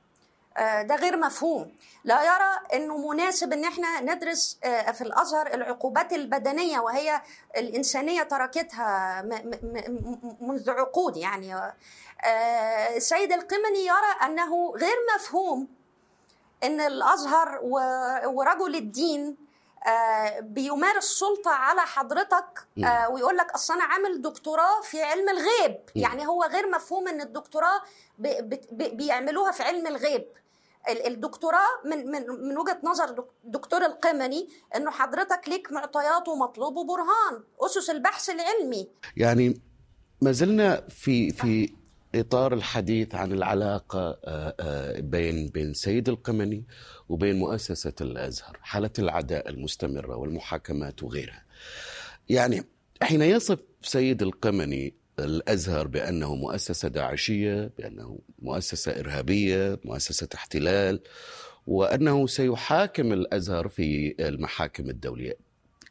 ده 0.58 0.96
غير 0.96 1.16
مفهوم. 1.16 1.72
لا 2.04 2.22
يرى 2.22 2.60
إنه 2.74 3.08
مناسب 3.08 3.52
إن 3.52 3.64
إحنا 3.64 4.00
ندرس 4.00 4.58
آه، 4.64 4.90
في 4.92 5.00
الأزهر 5.00 5.54
العقوبات 5.54 6.12
البدنية 6.12 6.78
وهي 6.80 7.22
الإنسانية 7.56 8.22
تركتها 8.22 9.22
منذ 10.40 10.70
عقود 10.70 11.16
يعني. 11.16 11.54
آه، 12.24 12.98
سيد 12.98 13.32
القمني 13.32 13.86
يرى 13.86 14.26
أنه 14.26 14.72
غير 14.76 14.96
مفهوم 15.14 15.68
إن 16.64 16.80
الأزهر 16.80 17.60
ورجل 18.24 18.74
الدين 18.74 19.36
بيمارس 20.40 21.04
سلطة 21.04 21.50
على 21.50 21.80
حضرتك 21.80 22.66
ويقول 23.10 23.36
لك 23.36 23.50
أصل 23.50 23.74
أنا 23.74 23.84
عامل 23.84 24.22
دكتوراه 24.22 24.80
في 24.80 25.02
علم 25.02 25.28
الغيب. 25.28 25.80
يعني 25.96 26.26
هو 26.26 26.44
غير 26.44 26.70
مفهوم 26.70 27.08
أن 27.08 27.20
الدكتوراه 27.20 27.82
بيعملوها 28.72 29.52
في 29.52 29.62
علم 29.62 29.86
الغيب. 29.86 30.24
الدكتوراه 30.88 31.68
من 31.84 32.06
من 32.06 32.22
من 32.48 32.58
وجهة 32.58 32.80
نظر 32.84 33.24
دكتور 33.44 33.86
القمني 33.86 34.48
إنه 34.76 34.90
حضرتك 34.90 35.48
ليك 35.48 35.72
معطيات 35.72 36.28
ومطلوب 36.28 36.76
وبرهان 36.76 37.42
أسس 37.60 37.90
البحث 37.90 38.30
العلمي. 38.30 38.88
يعني 39.16 39.60
ما 40.20 40.32
زلنا 40.32 40.86
في 40.88 41.30
في 41.30 41.74
إطار 42.14 42.54
الحديث 42.54 43.14
عن 43.14 43.32
العلاقة 43.32 44.18
آه، 44.24 44.54
آه، 44.60 45.00
بين 45.00 45.48
بين 45.48 45.74
سيد 45.74 46.08
القمني 46.08 46.64
وبين 47.08 47.38
مؤسسة 47.38 47.94
الأزهر 48.00 48.58
حالة 48.62 48.90
العداء 48.98 49.48
المستمرة 49.48 50.16
والمحاكمات 50.16 51.02
وغيرها. 51.02 51.44
يعني 52.28 52.64
حين 53.02 53.22
يصف 53.22 53.58
سيد 53.82 54.22
القمني 54.22 54.94
الأزهر 55.18 55.86
بأنه 55.86 56.34
مؤسسة 56.34 56.88
داعشية 56.88 57.70
بأنه 57.78 58.18
مؤسسة 58.38 59.00
إرهابية 59.00 59.80
مؤسسة 59.84 60.28
احتلال 60.34 61.00
وأنه 61.66 62.26
سيحاكم 62.26 63.12
الأزهر 63.12 63.68
في 63.68 64.14
المحاكم 64.20 64.90
الدولية. 64.90 65.36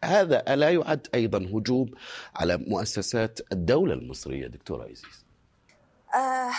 هذا 0.03 0.53
ألا 0.53 0.69
يعد 0.69 1.07
أيضا 1.13 1.37
هجوم 1.37 1.91
على 2.35 2.57
مؤسسات 2.57 3.39
الدولة 3.51 3.93
المصرية 3.93 4.47
دكتور 4.47 4.81
عزيز؟ 4.81 5.25
آه 6.15 6.51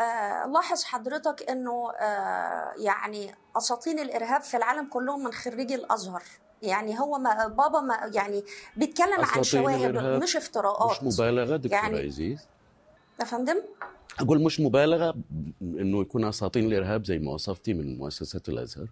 آه 0.00 0.46
لاحظ 0.46 0.84
حضرتك 0.84 1.50
إنه 1.50 1.90
آه 1.92 2.72
يعني 2.76 3.34
اساطين 3.56 3.98
الإرهاب 3.98 4.42
في 4.42 4.56
العالم 4.56 4.88
كلهم 4.88 5.24
من 5.24 5.32
خريجي 5.32 5.74
الأزهر. 5.74 6.22
يعني 6.62 7.00
هو 7.00 7.18
ما 7.18 7.46
بابا 7.46 7.80
ما 7.80 8.10
يعني 8.14 8.44
بيتكلم 8.76 9.20
عن 9.20 9.42
شواهد 9.42 9.96
مش 9.96 10.36
افتراءات. 10.36 11.02
مش 11.04 11.14
مبالغة 11.20 11.56
دكتور 11.56 11.78
يعني 11.78 11.98
عزيز؟ 11.98 12.46
يا 13.20 13.24
فندم؟ 13.24 13.62
أقول 14.20 14.42
مش 14.42 14.60
مبالغة 14.60 15.14
إنه 15.62 16.00
يكون 16.00 16.24
اساطين 16.24 16.66
الإرهاب 16.66 17.04
زي 17.04 17.18
ما 17.18 17.32
وصفتي 17.32 17.74
من 17.74 17.98
مؤسسة 17.98 18.40
الأزهر؟ 18.48 18.86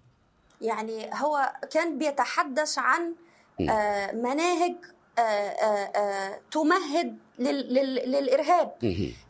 يعني 0.61 1.11
هو 1.15 1.53
كان 1.71 1.99
بيتحدث 1.99 2.79
عن 2.79 3.15
آه 3.71 4.13
مناهج 4.13 4.75
تمهد 6.51 7.19
للإرهاب. 7.39 8.73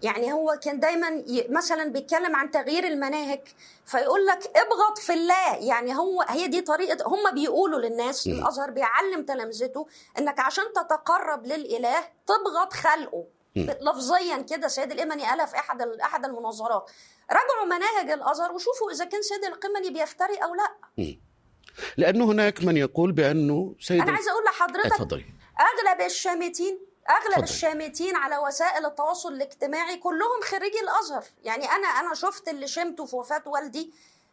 يعني 0.03 0.33
هو 0.33 0.59
كان 0.63 0.81
دايما 0.81 1.25
مثلا 1.49 1.93
بيتكلم 1.93 2.37
عن 2.37 2.51
تغيير 2.51 2.87
المناهج 2.87 3.41
فيقول 3.87 4.27
لك 4.27 4.57
ابغض 4.57 4.99
في 4.99 5.13
الله. 5.13 5.57
يعني 5.57 5.97
هو 5.97 6.23
هي 6.23 6.47
دي 6.49 6.61
طريقة 6.61 7.09
هم 7.09 7.35
بيقولوا 7.35 7.81
للناس 7.81 8.27
الأزهر 8.27 8.71
بيعلم 8.71 9.25
تلامذته 9.25 9.87
إنك 10.19 10.41
عشان 10.41 10.65
تتقرب 10.77 11.47
للإله 11.47 11.99
تبغض 12.27 12.73
خلقه. 12.73 13.25
لفظيا 13.57 14.37
كده 14.37 14.69
سيد 14.69 14.93
الامني 14.93 15.25
قالها 15.25 15.47
في 15.47 15.57
احد 15.57 15.83
أحد 15.83 16.25
المناظرات 16.25 16.91
راجعوا 17.31 17.77
مناهج 17.77 18.11
الأزهر 18.11 18.53
وشوفوا 18.53 18.91
إذا 18.91 19.05
كان 19.05 19.23
سيد 19.23 19.45
القمني 19.45 19.91
بيفتري 19.91 20.37
أو 20.37 20.55
لا. 20.55 20.69
لأنه 21.97 22.25
هناك 22.25 22.65
من 22.65 22.77
يقول 22.77 23.13
بأنه 23.13 23.75
سيد 23.81 24.01
أنا 24.01 24.13
عايز 24.13 24.29
أقول 24.29 24.45
لحضرتك 24.45 24.87
اتفضلي. 24.87 25.25
أغلب 25.61 26.01
الشامتين 26.07 26.79
أغلب 27.11 27.35
فضل. 27.35 27.43
الشامتين 27.43 28.17
على 28.17 28.39
وسائل 28.39 28.87
التواصل 28.87 29.33
الاجتماعي 29.33 29.97
كلهم 29.97 30.41
خريجي 30.43 30.81
الأزهر. 30.83 31.25
يعني 31.45 31.65
أنا 31.65 31.87
أنا 31.87 32.15
شفت 32.15 32.49
اللي 32.49 32.67
شمته 32.69 33.07
في 33.07 33.17
وفاة 33.17 33.43
والدي 33.47 33.93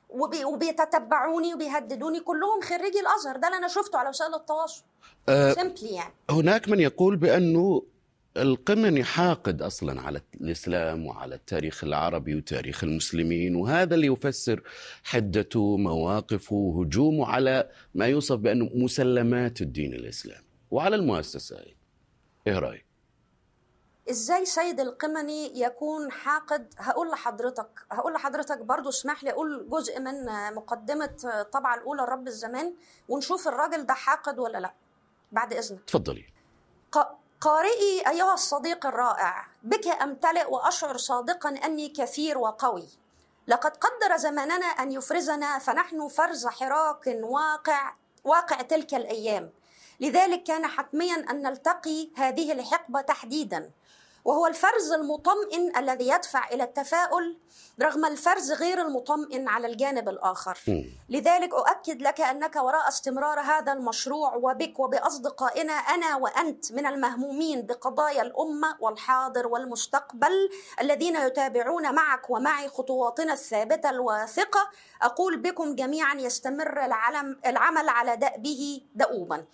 وبي 0.10 0.46
وبيتتبعوني 0.46 1.53
وبيهددوني 1.53 2.20
كلهم 2.20 2.62
خريجي 2.63 3.00
الأزهر. 3.00 3.38
ده 3.38 3.48
اللي 3.48 3.58
أنا 3.58 3.68
شفته 3.68 3.98
على 3.98 4.10
وسائل 4.10 4.36
التواصل. 4.36 4.84
أه 5.30 5.74
يعني. 5.82 6.13
هناك 6.30 6.70
من 6.70 6.80
يقول 6.80 7.15
بأنه 7.15 7.84
القمني 8.38 9.03
حاقد 9.03 9.62
أصلا 9.62 10.01
على 10.01 10.22
الإسلام 10.42 11.06
وعلى 11.06 11.36
التاريخ 11.36 11.84
العربي 11.84 12.36
وتاريخ 12.36 12.84
المسلمين 12.84 13.56
وهذا 13.56 13.96
اللي 13.96 14.08
يفسر 14.08 14.63
حدته 15.03 15.77
مواقفه 15.77 16.75
هجومه 16.80 17.27
على 17.27 17.70
ما 17.96 18.08
يوصف 18.08 18.36
بأنه 18.36 18.70
مسلمات 18.75 19.62
الدين 19.62 19.94
الإسلامي. 19.94 20.43
وعلى 20.74 20.96
المؤسسة. 20.96 21.65
إيه 22.48 22.60
رأيك؟ 22.60 22.86
إزاي 24.10 24.46
سيد 24.46 24.80
القمني 24.80 25.60
يكون 25.60 26.12
حاقد؟ 26.12 26.74
هقول 26.77 27.12
لحضرتك 27.12 27.86
هقول 27.92 28.13
لحضرتك 28.13 28.58
برضو 28.58 28.89
اسمح 28.89 29.24
لي 29.24 29.32
أقول 29.32 29.70
جزء 29.70 30.00
من 30.00 30.25
مقدمة 30.53 31.15
الطبعه 31.25 31.75
الأولى 31.75 32.06
رب 32.06 32.27
الزمان 32.27 32.75
ونشوف 33.10 33.48
الراجل 33.48 33.86
ده 33.86 33.94
حاقد 33.94 34.39
ولا 34.39 34.58
لأ 34.58 34.74
بعد 35.32 35.53
إذنك. 35.53 35.84
تفضلي. 35.88 36.25
قارئي 37.42 38.08
أيها 38.08 38.34
الصديق 38.34 38.86
الرائع 38.86 39.48
بك 39.63 39.88
أمتلئ 39.88 40.51
وأشعر 40.51 40.98
صادقا 40.98 41.50
أني 41.50 41.89
كثير 41.89 42.38
وقوي. 42.38 42.88
لقد 43.48 43.77
قدر 43.77 44.18
زماننا 44.18 44.65
أن 44.65 44.92
يفرزنا 44.92 45.60
فنحن 45.60 46.08
فرز 46.08 46.48
حراك 46.48 47.08
واقع 47.22 47.94
واقع 48.24 48.62
تلك 48.62 48.94
الأيام. 48.94 49.51
لذلك 50.04 50.44
كان 50.44 50.68
حتميا 50.68 51.16
أن 51.32 51.42
نلتقي 51.42 52.10
هذه 52.16 52.52
الحقبة 52.52 53.02
تحديدا. 53.02 53.72
وهو 54.25 54.48
الفرز 54.48 54.92
المطمئن 54.92 55.77
الذي 55.77 56.08
يدفع 56.08 56.48
إلى 56.50 56.63
التفاؤل 56.63 57.38
رغم 57.82 58.06
الفرز 58.06 58.51
غير 58.51 58.82
المطمئن 58.82 59.48
على 59.50 59.68
الجانب 59.68 60.10
الآخر. 60.10 60.58
لذلك 61.10 61.53
أؤكد 61.53 62.01
لك 62.01 62.22
أنك 62.22 62.56
وراء 62.56 62.88
استمرار 62.88 63.39
هذا 63.39 63.74
المشروع 63.74 64.36
وبك 64.36 64.80
وبأصدقائنا 64.80 65.74
أنا 65.74 66.15
وأنت 66.15 66.72
من 66.72 66.86
المهمومين 66.86 67.65
بقضايا 67.65 68.22
الأمة 68.22 68.77
والحاضر 68.80 69.48
والمستقبل 69.48 70.50
الذين 70.82 71.15
يتابعون 71.15 71.96
معك 71.96 72.30
ومعي 72.30 72.70
خطواتنا 72.70 73.34
الثابتة 73.34 73.89
الواثقة. 73.89 74.70
أقول 75.01 75.38
بكم 75.38 75.75
جميعا 75.75 76.15
يستمر 76.15 76.86
العلم 76.86 77.39
العمل 77.46 77.89
على 77.89 78.15
دأبه 78.15 78.82
دؤوبا. 78.96 79.46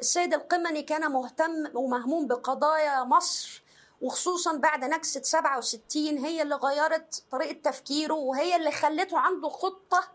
السيد 0.00 0.34
القمني 0.34 0.82
كان 0.82 1.12
مهتم 1.12 1.64
ومهموم 1.74 2.26
بقضايا 2.26 3.04
مصر 3.04 3.65
وخصوصا 4.00 4.56
بعد 4.56 4.84
نكسة 4.84 5.22
67 5.22 6.18
هي 6.18 6.42
اللي 6.42 6.54
غيرت 6.54 7.22
طريقة 7.30 7.70
تفكيره 7.70 8.14
وهي 8.14 8.56
اللي 8.56 8.72
خلته 8.72 9.18
عنده 9.18 9.48
خطة 9.48 10.08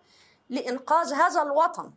لإنقاذ 0.49 1.13
هذا 1.13 1.41
الوطن. 1.41 1.91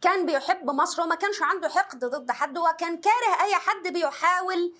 كان 0.00 0.26
بيحب 0.26 0.70
مصر 0.70 1.02
وما 1.02 1.14
كانش 1.14 1.42
عنده 1.42 1.68
حقد 1.68 2.04
ضد 2.04 2.30
حد 2.30 2.58
وكان 2.58 3.00
كاره 3.00 3.42
أي 3.42 3.54
حد 3.54 3.88
بيحاول 3.88 4.74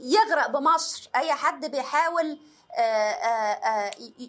يغرق 0.00 0.46
بمصر. 0.46 1.10
أي 1.16 1.32
حد 1.32 1.66
بيحاول 1.66 2.40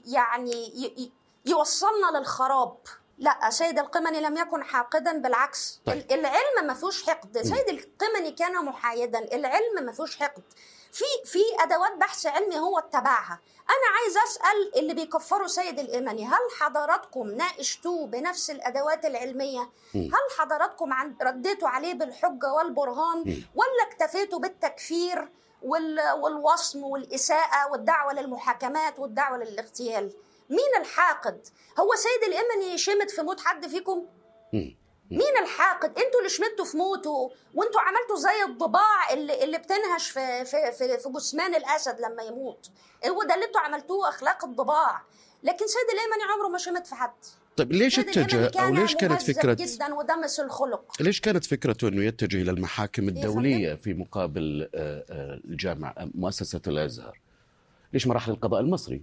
يعني 0.06 1.10
يوصلنا 1.46 2.18
للخراب. 2.18 2.78
لا 3.20 3.50
سيد 3.50 3.80
القمني 3.80 4.22
لم 4.22 4.38
يكن 4.38 4.64
حاقدا 4.64 5.18
بالعكس. 5.22 5.82
طيب. 5.86 6.12
العلم 6.12 6.68
ما 6.68 6.74
فيهوش 6.74 7.04
حقد. 7.04 7.38
سيد 7.38 7.70
القمني 7.70 8.32
كان 8.32 8.66
محايدا. 8.66 9.20
العلم 9.20 9.86
ما 9.86 9.92
فيهوش 9.92 10.18
حقد. 10.18 10.44
في 10.92 11.06
في 11.26 11.40
أدوات 11.60 11.94
بحث 11.98 12.26
علمي 12.26 12.60
هو 12.60 12.80
اتبعها. 12.80 13.40
أنا 13.70 13.98
عايز 14.00 14.18
أسأل 14.18 14.80
اللي 14.80 14.94
بيكفروا 14.94 15.48
سيد 15.48 15.80
الامني 15.80 16.26
هل 16.26 16.40
حضراتكم 16.60 17.28
ناقشتوه 17.28 18.08
بنفس 18.08 18.50
الأدوات 18.52 19.06
العلمية؟ 19.06 19.70
هل 19.96 20.38
حضراتكم 20.40 20.94
رديتوا 21.22 21.70
عليه 21.70 21.94
بالحجة 21.94 22.54
والبرهان؟ 22.54 23.44
ولا 23.56 23.84
اكتفيتوا 23.92 24.40
بالتكفير 24.40 25.30
والوصم 25.62 26.84
والإساءة 26.84 27.72
والدعوة 27.72 28.14
للمحاكمات 28.14 29.00
والدعوة 29.00 29.38
للاغتيال؟ 29.38 30.14
مين 30.50 30.82
الحاقد؟ 30.82 31.48
هو 31.79 31.89
سيد 31.96 32.34
الامني 32.34 32.77
شمت 32.77 33.12
في 33.12 33.22
موت 33.22 33.39
حد 33.39 33.68
فيكم؟ 33.68 34.06
مين 35.12 35.38
الحاقد؟ 35.41 35.89
أنتوا 35.89 36.20
اللي 36.20 36.29
شمتوا 36.29 36.65
في 36.65 36.77
موته 36.77 37.32
وانتوا 37.56 37.82
عملتوا 37.82 38.15
زي 38.15 38.44
الضباع 38.51 39.13
اللي 39.13 39.44
اللي 39.44 39.58
بتنهش 39.58 40.10
في 40.10 40.46
في 40.46 40.72
في, 40.72 40.98
في 40.98 41.10
جثمان 41.10 41.56
الأسد 41.56 42.00
لما 42.00 42.24
يموت. 42.24 42.70
هو 43.08 43.24
ده 43.24 43.36
اللي 43.36 43.46
أنتوا 43.46 43.62
عملتوه 43.62 44.10
أخلاق 44.10 44.46
الضباع. 44.46 45.01
لكن 45.44 45.68
سيد 45.68 45.88
اليمني 45.89 46.34
عمره 46.34 46.48
ما 46.48 46.58
شمت 46.58 46.88
في 46.88 46.96
حد. 46.96 47.13
طيب 47.58 47.72
ليش 47.72 48.00
اتجه 48.00 48.51
أو 48.62 48.74
ليش 48.74 48.96
كانت 48.96 49.22
فكره 49.22 49.53
جدا 49.53 49.94
ودمس 49.94 50.39
الخلق. 50.39 51.01
ليش 51.01 51.22
كانت 51.22 51.46
فكرته 51.46 51.88
إنه 51.88 52.03
يتجه 52.03 52.41
إلى 52.41 52.51
المحاكم 52.51 53.08
الدولية 53.08 53.75
في 53.75 53.94
مقابل 53.94 54.70
الجامعة 54.74 55.96
مؤسسة 55.98 56.62
الأزهر؟ 56.68 57.20
ليش 57.94 58.08
ما 58.08 58.13
راح 58.13 58.29
للقضاء 58.29 58.62
المصري؟ 58.62 59.01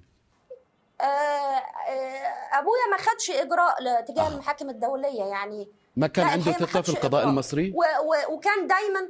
أبويا 2.58 2.86
ما 2.90 2.96
خدش 2.96 3.30
إجراء 3.30 4.00
تجاه 4.00 4.22
آه. 4.22 4.28
المحاكم 4.28 4.70
الدولية 4.70 5.22
يعني 5.24 5.68
ما 5.96 6.06
كان 6.06 6.26
عنده 6.26 6.52
ثقة 6.52 6.82
في 6.82 6.88
القضاء 6.88 7.20
إجراء. 7.20 7.24
المصري 7.32 7.72
و 7.76 7.82
و 7.82 8.34
وكان 8.34 8.66
دايما 8.66 9.08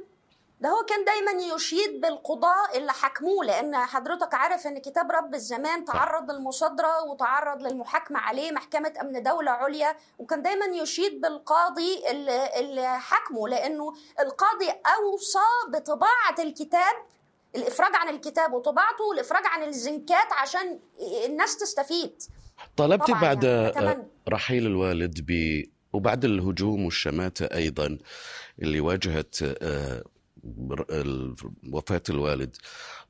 ده 0.61 0.69
هو 0.69 0.85
كان 0.85 1.05
دايما 1.05 1.31
يشيد 1.55 2.01
بالقضاء 2.01 2.77
اللي 2.77 2.93
حكموه 2.93 3.45
لأن 3.45 3.75
حضرتك 3.75 4.33
عارف 4.33 4.67
إن 4.67 4.77
كتاب 4.77 5.11
رب 5.11 5.35
الزمان 5.35 5.85
تعرض 5.85 6.31
للمصادرة 6.31 7.03
وتعرض 7.03 7.61
للمحاكمة 7.61 8.19
عليه 8.19 8.51
محكمة 8.51 8.93
أمن 9.01 9.23
دولة 9.23 9.51
عليا 9.51 9.95
وكان 10.19 10.41
دايما 10.41 10.65
يشيد 10.65 11.21
بالقاضي 11.21 12.09
اللي, 12.09 12.59
اللي 12.59 12.99
حكمه 12.99 13.47
لأنه 13.47 13.93
القاضي 14.19 14.69
أوصى 14.69 15.39
بطباعة 15.69 16.35
الكتاب 16.39 16.95
الإفراج 17.55 17.91
عن 17.95 18.09
الكتاب 18.09 18.53
وطباعته 18.53 19.03
والإفراج 19.03 19.43
عن 19.45 19.63
الزنكات 19.63 20.33
عشان 20.33 20.79
الناس 21.25 21.57
تستفيد 21.57 22.23
طلبتي 22.77 23.11
بعد 23.11 23.43
يعني 23.43 24.03
رحيل 24.29 24.65
الوالد 24.65 25.19
ب 25.27 25.63
وبعد 25.93 26.25
الهجوم 26.25 26.85
والشماتة 26.85 27.45
أيضا 27.45 27.97
اللي 28.61 28.79
واجهت 28.79 29.35
وفاة 31.71 32.03
الوالد. 32.09 32.55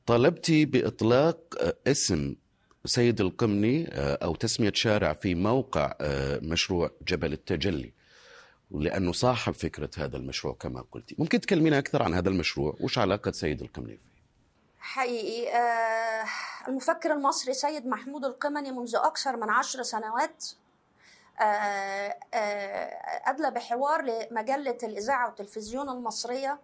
طلبتي 0.05 0.65
بإطلاق 0.65 1.39
اسم 1.87 2.35
سيد 2.85 3.21
القمني 3.21 3.87
أو 3.93 4.35
تسمية 4.35 4.71
شارع 4.75 5.13
في 5.13 5.35
موقع 5.35 5.93
مشروع 6.41 6.91
جبل 7.07 7.33
التجلي 7.33 7.93
لأنه 8.71 9.11
صاحب 9.11 9.53
فكرة 9.53 9.89
هذا 9.97 10.17
المشروع 10.17 10.53
كما 10.59 10.83
قلتي 10.91 11.15
ممكن 11.19 11.41
تكلمينا 11.41 11.77
أكثر 11.77 12.03
عن 12.03 12.13
هذا 12.13 12.29
المشروع؟ 12.29 12.77
وش 12.79 12.97
علاقة 12.97 13.31
سيد 13.31 13.61
القمني 13.61 13.97
فيه؟ 13.97 14.16
حقيقي. 14.79 15.53
آه 15.57 16.25
المفكر 16.67 17.11
المصري 17.13 17.53
سيد 17.53 17.87
محمود 17.87 18.25
القمني 18.25 18.71
منذ 18.71 18.95
أكثر 18.95 19.37
من 19.37 19.49
عشر 19.49 19.83
سنوات 19.83 20.45
آه 21.39 22.17
آه 22.33 23.29
أدلى 23.29 23.51
بحوار 23.51 24.01
لمجلة 24.01 24.77
الإذاعة 24.83 25.25
والتلفزيون 25.27 25.89
المصرية 25.89 26.59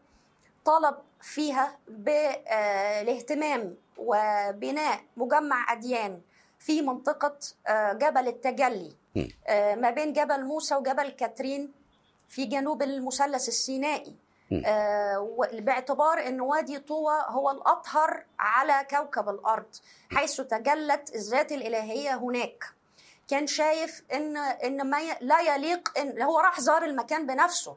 طالب 0.65 0.95
فيها 1.21 1.77
بالاهتمام 1.87 3.75
وبناء 3.97 5.03
مجمع 5.17 5.73
أديان 5.73 6.21
في 6.59 6.81
منطقة 6.81 7.37
جبل 7.93 8.27
التجلي 8.27 8.95
ما 9.75 9.89
بين 9.89 10.13
جبل 10.13 10.43
موسى 10.45 10.75
وجبل 10.75 11.09
كاترين 11.09 11.73
في 12.29 12.45
جنوب 12.45 12.81
المثلث 12.83 13.47
السينائي. 13.47 14.09
آه 14.09 14.22
باعتبار 15.53 16.27
إن 16.27 16.41
وادي 16.41 16.79
طوى 16.79 17.15
هو 17.27 17.51
الأطهر 17.51 18.25
على 18.39 18.87
كوكب 18.89 19.29
الأرض 19.29 19.75
حيث 20.11 20.41
تجلت 20.41 21.15
الذات 21.15 21.51
الإلهية 21.51 22.15
هناك. 22.15 22.63
كان 23.27 23.47
شايف 23.47 24.03
إن 24.13 24.37
إن 24.37 24.89
ما 24.89 25.01
ي... 25.01 25.17
لا 25.21 25.39
يليق 25.41 25.97
إن 25.99 26.21
هو 26.21 26.39
راح 26.39 26.59
زار 26.59 26.83
المكان 26.83 27.27
بنفسه. 27.27 27.75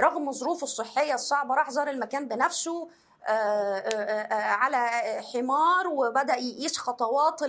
رغم 0.00 0.32
ظروفه 0.32 0.64
الصحية 0.64 1.14
الصعبة 1.14 1.54
راح 1.54 1.70
زار 1.70 1.88
المكان 1.90 2.28
بنفسه 2.28 2.88
على 4.30 4.86
حمار 5.32 5.88
وبدأ 5.88 6.36
يقيس 6.36 6.78
خطوات 6.78 7.40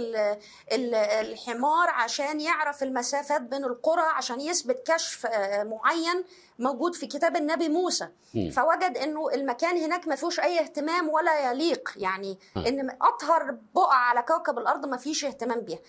الحمار 0.71 1.89
عشان 1.89 2.39
يعرف 2.41 2.83
المسافات 2.83 3.41
بين 3.41 3.65
القرى 3.65 4.01
عشان 4.01 4.41
يثبت 4.41 4.91
كشف 4.91 5.27
معين 5.63 6.23
موجود 6.59 6.95
في 6.95 7.07
كتاب 7.07 7.35
النبي 7.35 7.69
موسى 7.69 8.07
م. 8.33 8.49
فوجد 8.49 8.97
إنه 8.97 9.29
المكان 9.29 9.77
هناك 9.77 10.07
ما 10.07 10.15
فيهوش 10.15 10.39
أي 10.39 10.59
اهتمام 10.59 11.09
ولا 11.09 11.51
يليق 11.51 11.89
يعني 11.97 12.39
م. 12.55 12.59
إن 12.59 12.97
أطهر 13.01 13.57
بقعه 13.75 13.95
على 13.97 14.21
كوكب 14.21 14.57
الأرض 14.57 14.85
ما 14.85 14.97
فيش 14.97 15.25
اهتمام 15.25 15.59
بيها 15.59 15.79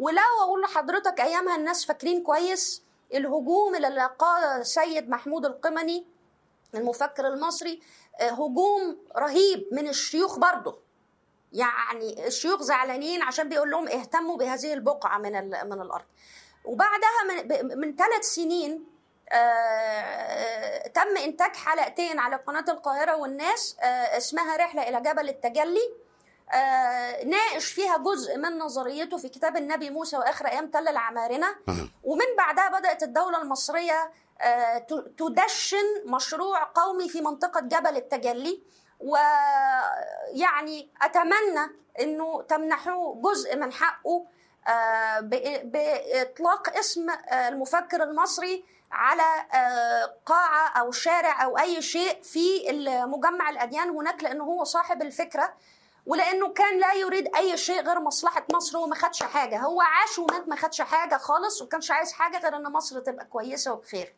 ولو 0.00 0.18
أقول 0.42 0.62
لحضرتك 0.62 1.20
أيامها 1.20 1.56
الناس 1.56 1.84
فاكرين 1.84 2.22
كويس 2.22 2.82
الهجوم 3.14 3.74
اللي 3.74 3.88
لقاه 3.88 4.62
سيد 4.62 5.08
محمود 5.10 5.46
القمني 5.46 6.06
المفكر 6.76 7.26
المصري 7.26 7.82
هجوم 8.20 8.98
رهيب 9.16 9.68
من 9.72 9.88
الشيوخ 9.88 10.38
برضه. 10.38 10.78
يعني 11.52 12.26
الشيوخ 12.26 12.62
زعلانين 12.62 13.22
عشان 13.22 13.48
بيقول 13.48 13.70
لهم 13.70 13.88
اهتموا 13.88 14.36
بهذه 14.36 14.72
البقعة 14.72 15.18
من 15.18 15.50
من 15.50 15.80
الأرض. 15.82 16.04
وبعدها 16.64 17.24
من, 17.28 17.78
من 17.78 17.96
ثلاث 17.96 18.24
سنين 18.24 18.84
آه 19.32 20.88
تم 20.88 21.16
إنتاج 21.16 21.56
حلقتين 21.56 22.18
على 22.18 22.36
قناة 22.36 22.64
القاهرة 22.68 23.16
والناس 23.16 23.76
آه 23.80 24.16
اسمها 24.16 24.56
رحلة 24.56 24.88
إلى 24.88 25.00
جبل 25.00 25.28
التجلي. 25.28 25.94
آه 26.52 27.24
ناقش 27.24 27.64
فيها 27.72 27.96
جزء 27.96 28.36
من 28.36 28.58
نظريته 28.58 29.16
في 29.16 29.28
كتاب 29.28 29.56
النبي 29.56 29.90
موسى 29.90 30.16
وآخر 30.16 30.46
أيام 30.46 30.70
تل 30.70 30.88
العمارنة. 30.88 31.56
ومن 32.04 32.26
بعدها 32.38 32.78
بدأت 32.78 33.02
الدولة 33.02 33.42
المصرية 33.42 34.12
تدشن 35.18 36.02
مشروع 36.06 36.64
قومي 36.74 37.08
في 37.08 37.20
منطقة 37.20 37.60
جبل 37.60 37.96
التجلي. 37.96 38.62
ويعني 39.00 40.90
أتمنى 41.02 41.70
أنه 42.00 42.42
تمنحوه 42.42 43.20
جزء 43.22 43.56
من 43.56 43.72
حقه 43.72 44.26
بإطلاق 45.62 46.76
اسم 46.78 47.10
المفكر 47.32 48.02
المصري 48.02 48.64
على 48.92 49.46
قاعة 50.26 50.68
أو 50.68 50.92
شارع 50.92 51.44
أو 51.44 51.58
أي 51.58 51.82
شيء 51.82 52.22
في 52.22 52.72
مجمع 53.06 53.50
الأديان 53.50 53.90
هناك 53.90 54.22
لأنه 54.22 54.44
هو 54.44 54.64
صاحب 54.64 55.02
الفكرة. 55.02 55.54
ولأنه 56.06 56.48
كان 56.52 56.78
لا 56.80 56.92
يريد 56.94 57.36
أي 57.36 57.56
شيء 57.56 57.82
غير 57.82 58.00
مصلحة 58.00 58.44
مصر 58.52 58.78
وما 58.78 58.94
خدش 58.94 59.22
حاجة. 59.22 59.58
هو 59.60 59.80
عاش 59.80 60.18
ومات 60.18 60.48
ما 60.48 60.56
خدش 60.56 60.80
حاجة 60.80 61.16
خالص 61.16 61.62
وكانش 61.62 61.90
عايز 61.90 62.12
حاجة 62.12 62.38
غير 62.38 62.56
إن 62.56 62.72
مصر 62.72 63.00
تبقى 63.00 63.24
كويسة 63.24 63.72
وبخير. 63.72 64.14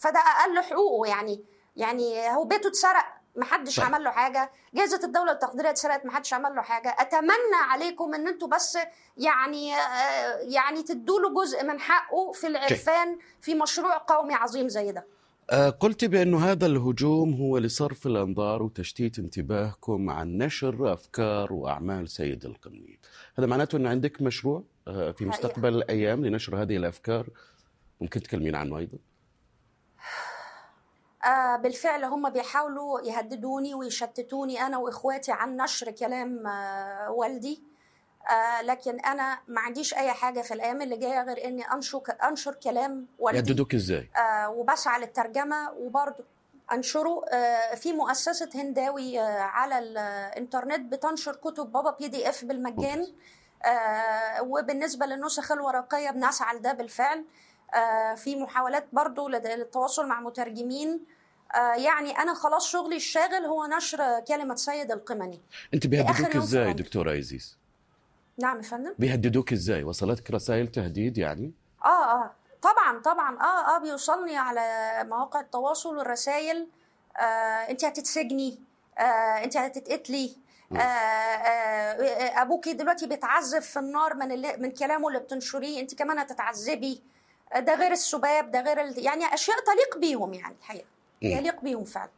فده 0.00 0.18
أقل 0.18 0.62
حقوقه 0.62 1.08
يعني. 1.08 1.44
يعني 1.76 2.28
هو 2.28 2.44
بيته 2.44 2.68
اتسرق 2.68 3.04
ما 3.36 3.44
حدش. 3.44 3.80
عمل 3.80 4.04
له 4.04 4.10
حاجة. 4.10 4.50
جائزة 4.74 5.00
الدولة 5.04 5.32
التقديرية 5.32 5.70
اتسرقت 5.70 6.06
ما 6.06 6.12
حدش 6.12 6.34
عمل 6.34 6.54
له 6.54 6.62
حاجة. 6.62 6.96
أتمنى 6.98 7.60
عليكم 7.70 8.14
إن 8.14 8.28
أنتوا 8.28 8.48
بس 8.48 8.78
يعني 9.16 9.74
آه، 9.74 10.38
يعني 10.38 10.82
تدوا 10.82 11.20
له 11.20 11.34
جزء 11.34 11.64
من 11.64 11.80
حقه 11.80 12.32
في 12.32 12.46
العرفان 12.46 13.18
في 13.40 13.54
مشروع 13.54 13.96
قومي 13.96 14.34
عظيم 14.34 14.68
زي 14.68 14.92
ده. 14.92 15.06
آه، 15.50 15.70
قلت 15.70 16.04
بأن 16.04 16.34
هذا 16.34 16.66
الهجوم 16.66 17.34
هو 17.34 17.58
لصرف 17.58 18.06
الأنظار 18.06 18.62
وتشتيت 18.62 19.18
انتباهكم 19.18 20.10
عن 20.10 20.38
نشر 20.38 20.92
أفكار 20.92 21.52
وأعمال 21.52 22.08
سيد 22.08 22.44
القمني. 22.44 23.00
هذا 23.38 23.46
معناته 23.46 23.76
أن 23.76 23.86
عندك 23.86 24.22
مشروع 24.22 24.62
آه، 24.88 25.10
في 25.10 25.24
مستقبل 25.24 25.74
الأيام 25.74 26.24
لنشر 26.26 26.62
هذه 26.62 26.76
الأفكار؟ 26.76 27.26
ممكن 28.00 28.22
تكلمين 28.22 28.54
عنه 28.54 28.78
أيضا؟ 28.78 28.98
آه 31.24 31.56
بالفعل 31.56 32.04
هم 32.04 32.30
بيحاولوا 32.30 33.00
يهددوني 33.00 33.74
ويشتتوني 33.74 34.66
أنا 34.66 34.76
وإخواتي 34.78 35.32
عن 35.32 35.56
نشر 35.56 35.90
كلام 35.90 36.46
آه 36.46 37.10
والدي. 37.10 37.62
آه 38.30 38.62
لكن 38.62 39.00
أنا 39.00 39.38
ما 39.48 39.60
عنديش 39.60 39.94
أي 39.94 40.12
حاجة 40.12 40.40
في 40.40 40.54
الأيام 40.54 40.82
اللي 40.82 40.96
جاية 40.96 41.22
غير 41.22 41.44
إني 41.44 41.62
انشر 41.72 42.02
أنشر 42.28 42.54
كلام 42.54 43.06
والدي. 43.18 43.38
يهددوك 43.50 43.74
إزاي؟ 43.74 44.10
آه 44.16 44.50
وبسعى 44.50 45.00
للترجمة 45.00 45.70
وبرضه 45.70 46.24
أنشره. 46.72 47.24
آه 47.28 47.74
في 47.74 47.92
مؤسسة 47.92 48.48
هنداوي 48.54 49.20
آه 49.20 49.40
على 49.40 49.78
الإنترنت 49.78 50.92
بتنشر 50.92 51.36
كتب 51.36 51.72
بابا 51.72 51.90
PDF 51.90 52.44
بالمجان 52.44 53.06
آه 53.64 54.42
وبالنسبة 54.42 55.06
للنسخ 55.06 55.52
الورقية 55.52 56.10
بنسعى 56.10 56.56
لده 56.56 56.72
بالفعل. 56.72 57.18
آه 57.18 57.24
في 58.16 58.36
محاولات 58.36 58.86
برضه 58.92 59.30
لد- 59.30 59.46
للتواصل 59.46 60.06
مع 60.08 60.20
مترجمين. 60.20 61.00
آه 61.54 61.74
يعني 61.74 62.18
أنا 62.18 62.34
خلاص 62.34 62.66
شغلي 62.68 62.96
الشاغل 62.96 63.44
هو 63.44 63.66
نشر 63.66 64.20
كلمة 64.20 64.54
سيد 64.54 64.92
القمني. 64.92 65.40
آخر 65.74 65.88
بيهددوك 65.88 66.34
عمري. 66.66 66.72
دكتورة 66.72 67.12
إيزيس 67.12 67.56
نعم 68.38 68.56
يا 68.56 68.62
فندم. 68.62 68.94
بيهددوك 68.98 69.52
إزاي؟ 69.52 69.84
وصلتك 69.84 70.30
رسائل 70.30 70.68
تهديد 70.68 71.18
يعني؟ 71.18 71.52
آه 71.84 72.04
آه. 72.04 72.30
طبعا 72.62 73.00
طبعا. 73.04 73.38
آه 73.40 73.76
آه 73.76 73.78
بيوصلني 73.78 74.36
على 74.36 74.92
مواقع 75.08 75.40
التواصل 75.40 75.96
والرسائل. 75.96 76.68
آه 77.16 77.20
أنت 77.70 77.84
هتتسجني. 77.84 78.58
آه 78.98 79.02
أنت 79.44 79.56
هتتقتلي. 79.56 80.36
آه 80.72 80.76
آه 80.76 82.42
أبوكي 82.42 82.72
دلوقتي 82.72 83.06
بيتعذب 83.06 83.62
في 83.62 83.78
النار 83.78 84.14
من 84.14 84.32
اللي 84.32 84.56
من 84.56 84.70
كلامه 84.70 85.08
اللي 85.08 85.18
بتنشريه. 85.18 85.80
أنت 85.80 85.94
كمان 85.94 86.18
هتتعذبي. 86.18 87.02
آه، 87.02 87.09
ده 87.58 87.74
غير 87.74 87.92
السباب 87.92 88.50
ده 88.50 88.60
غير 88.60 88.80
ال... 88.80 89.04
يعني 89.04 89.34
أشياء 89.34 89.56
تليق 89.56 89.98
بيهم 89.98 90.34
يعني 90.34 90.54
الحقيقة. 90.60 90.86
مم. 91.22 91.30
يليق 91.30 91.60
بيهم 91.60 91.84
فعلا. 91.84 92.10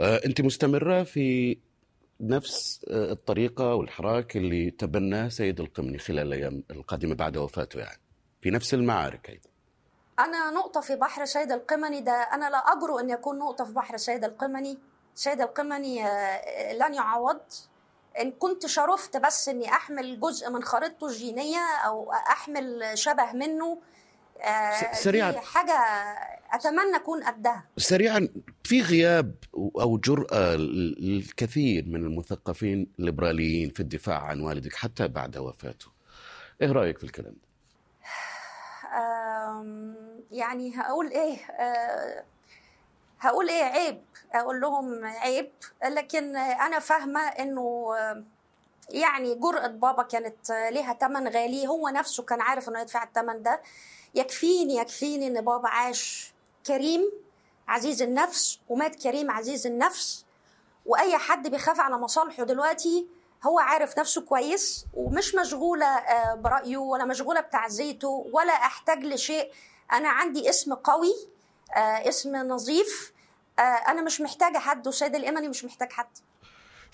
آه، 0.00 0.20
أنت 0.26 0.40
مستمرة 0.40 1.02
في 1.02 1.58
نفس 2.20 2.86
آه، 2.90 3.12
الطريقة 3.12 3.74
والحراك 3.74 4.36
اللي 4.36 4.70
تبناه 4.70 5.28
سيد 5.28 5.60
القمني 5.60 5.98
خلال 5.98 6.18
الأيام 6.26 6.62
القادمة 6.70 7.14
بعد 7.14 7.36
وفاته 7.36 7.78
يعني 7.80 8.00
في 8.42 8.50
نفس 8.50 8.74
المعارك 8.74 9.28
أيضا. 9.30 9.48
أنا 10.18 10.50
نقطة 10.50 10.80
في 10.80 10.96
بحر 10.96 11.24
سيد 11.24 11.52
القمني 11.52 12.00
ده 12.00 12.12
أنا 12.12 12.50
لا 12.50 12.58
أجرؤ 12.58 13.00
أن 13.00 13.10
يكون 13.10 13.38
نقطة 13.38 13.64
في 13.64 13.72
بحر 13.72 13.96
سيد 13.96 14.24
القمني. 14.24 14.78
سيد 15.14 15.40
القمني 15.40 16.06
آه، 16.06 16.72
لن 16.72 16.94
يعوض. 16.94 17.40
إن 18.20 18.30
كنت 18.30 18.66
شرفت 18.66 19.16
بس 19.16 19.48
إني 19.48 19.68
أحمل 19.68 20.20
جزء 20.20 20.50
من 20.50 20.62
خريطته 20.62 21.06
الجينية 21.06 21.64
أو 21.86 22.12
أحمل 22.12 22.90
شبه 22.94 23.32
منه 23.32 23.78
سريعاً. 24.92 25.30
دي 25.30 25.38
حاجة 25.38 25.78
أتمنى 26.52 26.96
أكون 26.96 27.24
قدها 27.24 27.64
سريعا 27.76 28.28
في 28.64 28.82
غياب 28.82 29.34
أو 29.54 29.98
جرأة 29.98 30.54
الكثير 30.54 31.84
من 31.86 32.04
المثقفين 32.04 32.86
الليبراليين 32.98 33.70
في 33.70 33.80
الدفاع 33.80 34.22
عن 34.22 34.40
والدك 34.40 34.74
حتى 34.74 35.08
بعد 35.08 35.36
وفاته. 35.36 35.86
إيه 36.62 36.72
رأيك 36.72 36.98
في 36.98 37.04
الكلام 37.04 37.32
ده؟ 37.32 37.46
يعني 40.30 40.76
هقول 40.76 41.10
إيه 41.10 41.36
آه، 41.50 42.24
هقول 43.20 43.48
إيه 43.48 43.64
عيب 43.64 44.02
أقول 44.34 44.60
لهم 44.60 45.04
عيب 45.04 45.50
لكن 45.84 46.36
أنا 46.36 46.78
فاهمة 46.78 47.20
إنه 47.20 47.94
آه، 47.98 48.22
يعني 48.90 49.34
جرأة 49.34 49.66
بابا 49.66 50.02
كانت 50.02 50.50
ليها 50.50 50.92
تمن 50.92 51.28
غالي 51.28 51.68
هو 51.68 51.88
نفسه 51.88 52.22
كان 52.22 52.40
عارف 52.40 52.68
إنه 52.68 52.80
يدفع 52.80 53.02
التمن 53.02 53.42
ده. 53.42 53.62
يكفيني 54.14 54.76
يكفيني 54.76 55.26
إن 55.26 55.40
بابا 55.44 55.68
عاش 55.68 56.32
كريم 56.66 57.12
عزيز 57.68 58.02
النفس 58.02 58.58
ومات 58.68 58.94
كريم 59.02 59.30
عزيز 59.30 59.66
النفس. 59.66 60.24
وأي 60.86 61.18
حد 61.18 61.48
بيخاف 61.48 61.80
على 61.80 61.98
مصالحه 61.98 62.44
دلوقتي 62.44 63.06
هو 63.44 63.58
عارف 63.58 63.98
نفسه 63.98 64.20
كويس 64.20 64.86
ومش 64.94 65.34
مشغولة 65.34 65.86
آه، 65.86 66.34
برأيه 66.34 66.76
ولا 66.76 67.04
مشغولة 67.04 67.40
بتعزيته 67.40 68.26
ولا 68.32 68.52
أحتاج 68.52 69.04
لشيء. 69.04 69.52
أنا 69.92 70.08
عندي 70.08 70.50
اسم 70.50 70.74
قوي 70.74 71.14
آه، 71.76 72.08
اسم 72.08 72.36
نظيف 72.36 73.12
آه، 73.58 73.62
أنا 73.62 74.02
مش 74.02 74.20
محتاجة 74.20 74.58
حد 74.58 74.88
وسيد 74.88 75.14
الأمني 75.14 75.48
مش 75.48 75.64
محتاج 75.64 75.92
حد. 75.92 76.08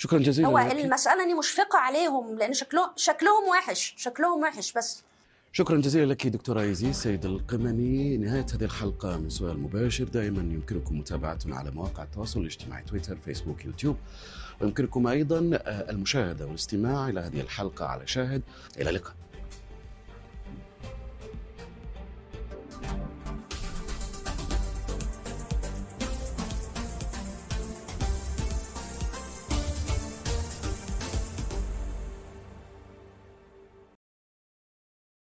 شكرا 0.02 0.18
جزيلا 0.18 0.48
هو 0.48 0.58
لك. 0.58 0.72
المسألة 0.72 1.22
إني 1.22 1.34
مشفقة 1.34 1.78
عليهم 1.78 2.38
لأن 2.38 2.52
شكلهم 2.52 2.90
شكلهم 2.96 3.48
وحش 3.48 3.94
شكلهم 3.96 4.42
وحش 4.42 4.72
بس. 4.72 5.02
شكرا 5.52 5.80
جزيلا 5.80 6.12
لك 6.12 6.26
دكتورة 6.26 6.60
ايزي 6.60 6.92
سيد 6.92 7.24
القمني 7.24 8.16
نهاية 8.16 8.46
هذه 8.54 8.64
الحلقة 8.64 9.18
من 9.18 9.30
سؤال 9.30 9.58
مباشر. 9.60 10.04
دائما 10.04 10.40
يمكنكم 10.40 10.98
متابعتنا 10.98 11.56
على 11.56 11.70
مواقع 11.70 12.02
التواصل 12.02 12.40
الاجتماعي 12.40 12.82
تويتر 12.82 13.16
فيسبوك 13.16 13.64
يوتيوب. 13.64 13.96
ويمكنكم 14.60 15.06
أيضا 15.06 15.50
آه، 15.54 15.90
المشاهدة 15.90 16.46
والاستماع 16.46 17.08
إلى 17.08 17.20
هذه 17.20 17.40
الحلقة 17.40 17.86
على 17.86 18.06
شاهد. 18.06 18.42
إلى 18.78 18.90
اللقاء. 18.90 19.14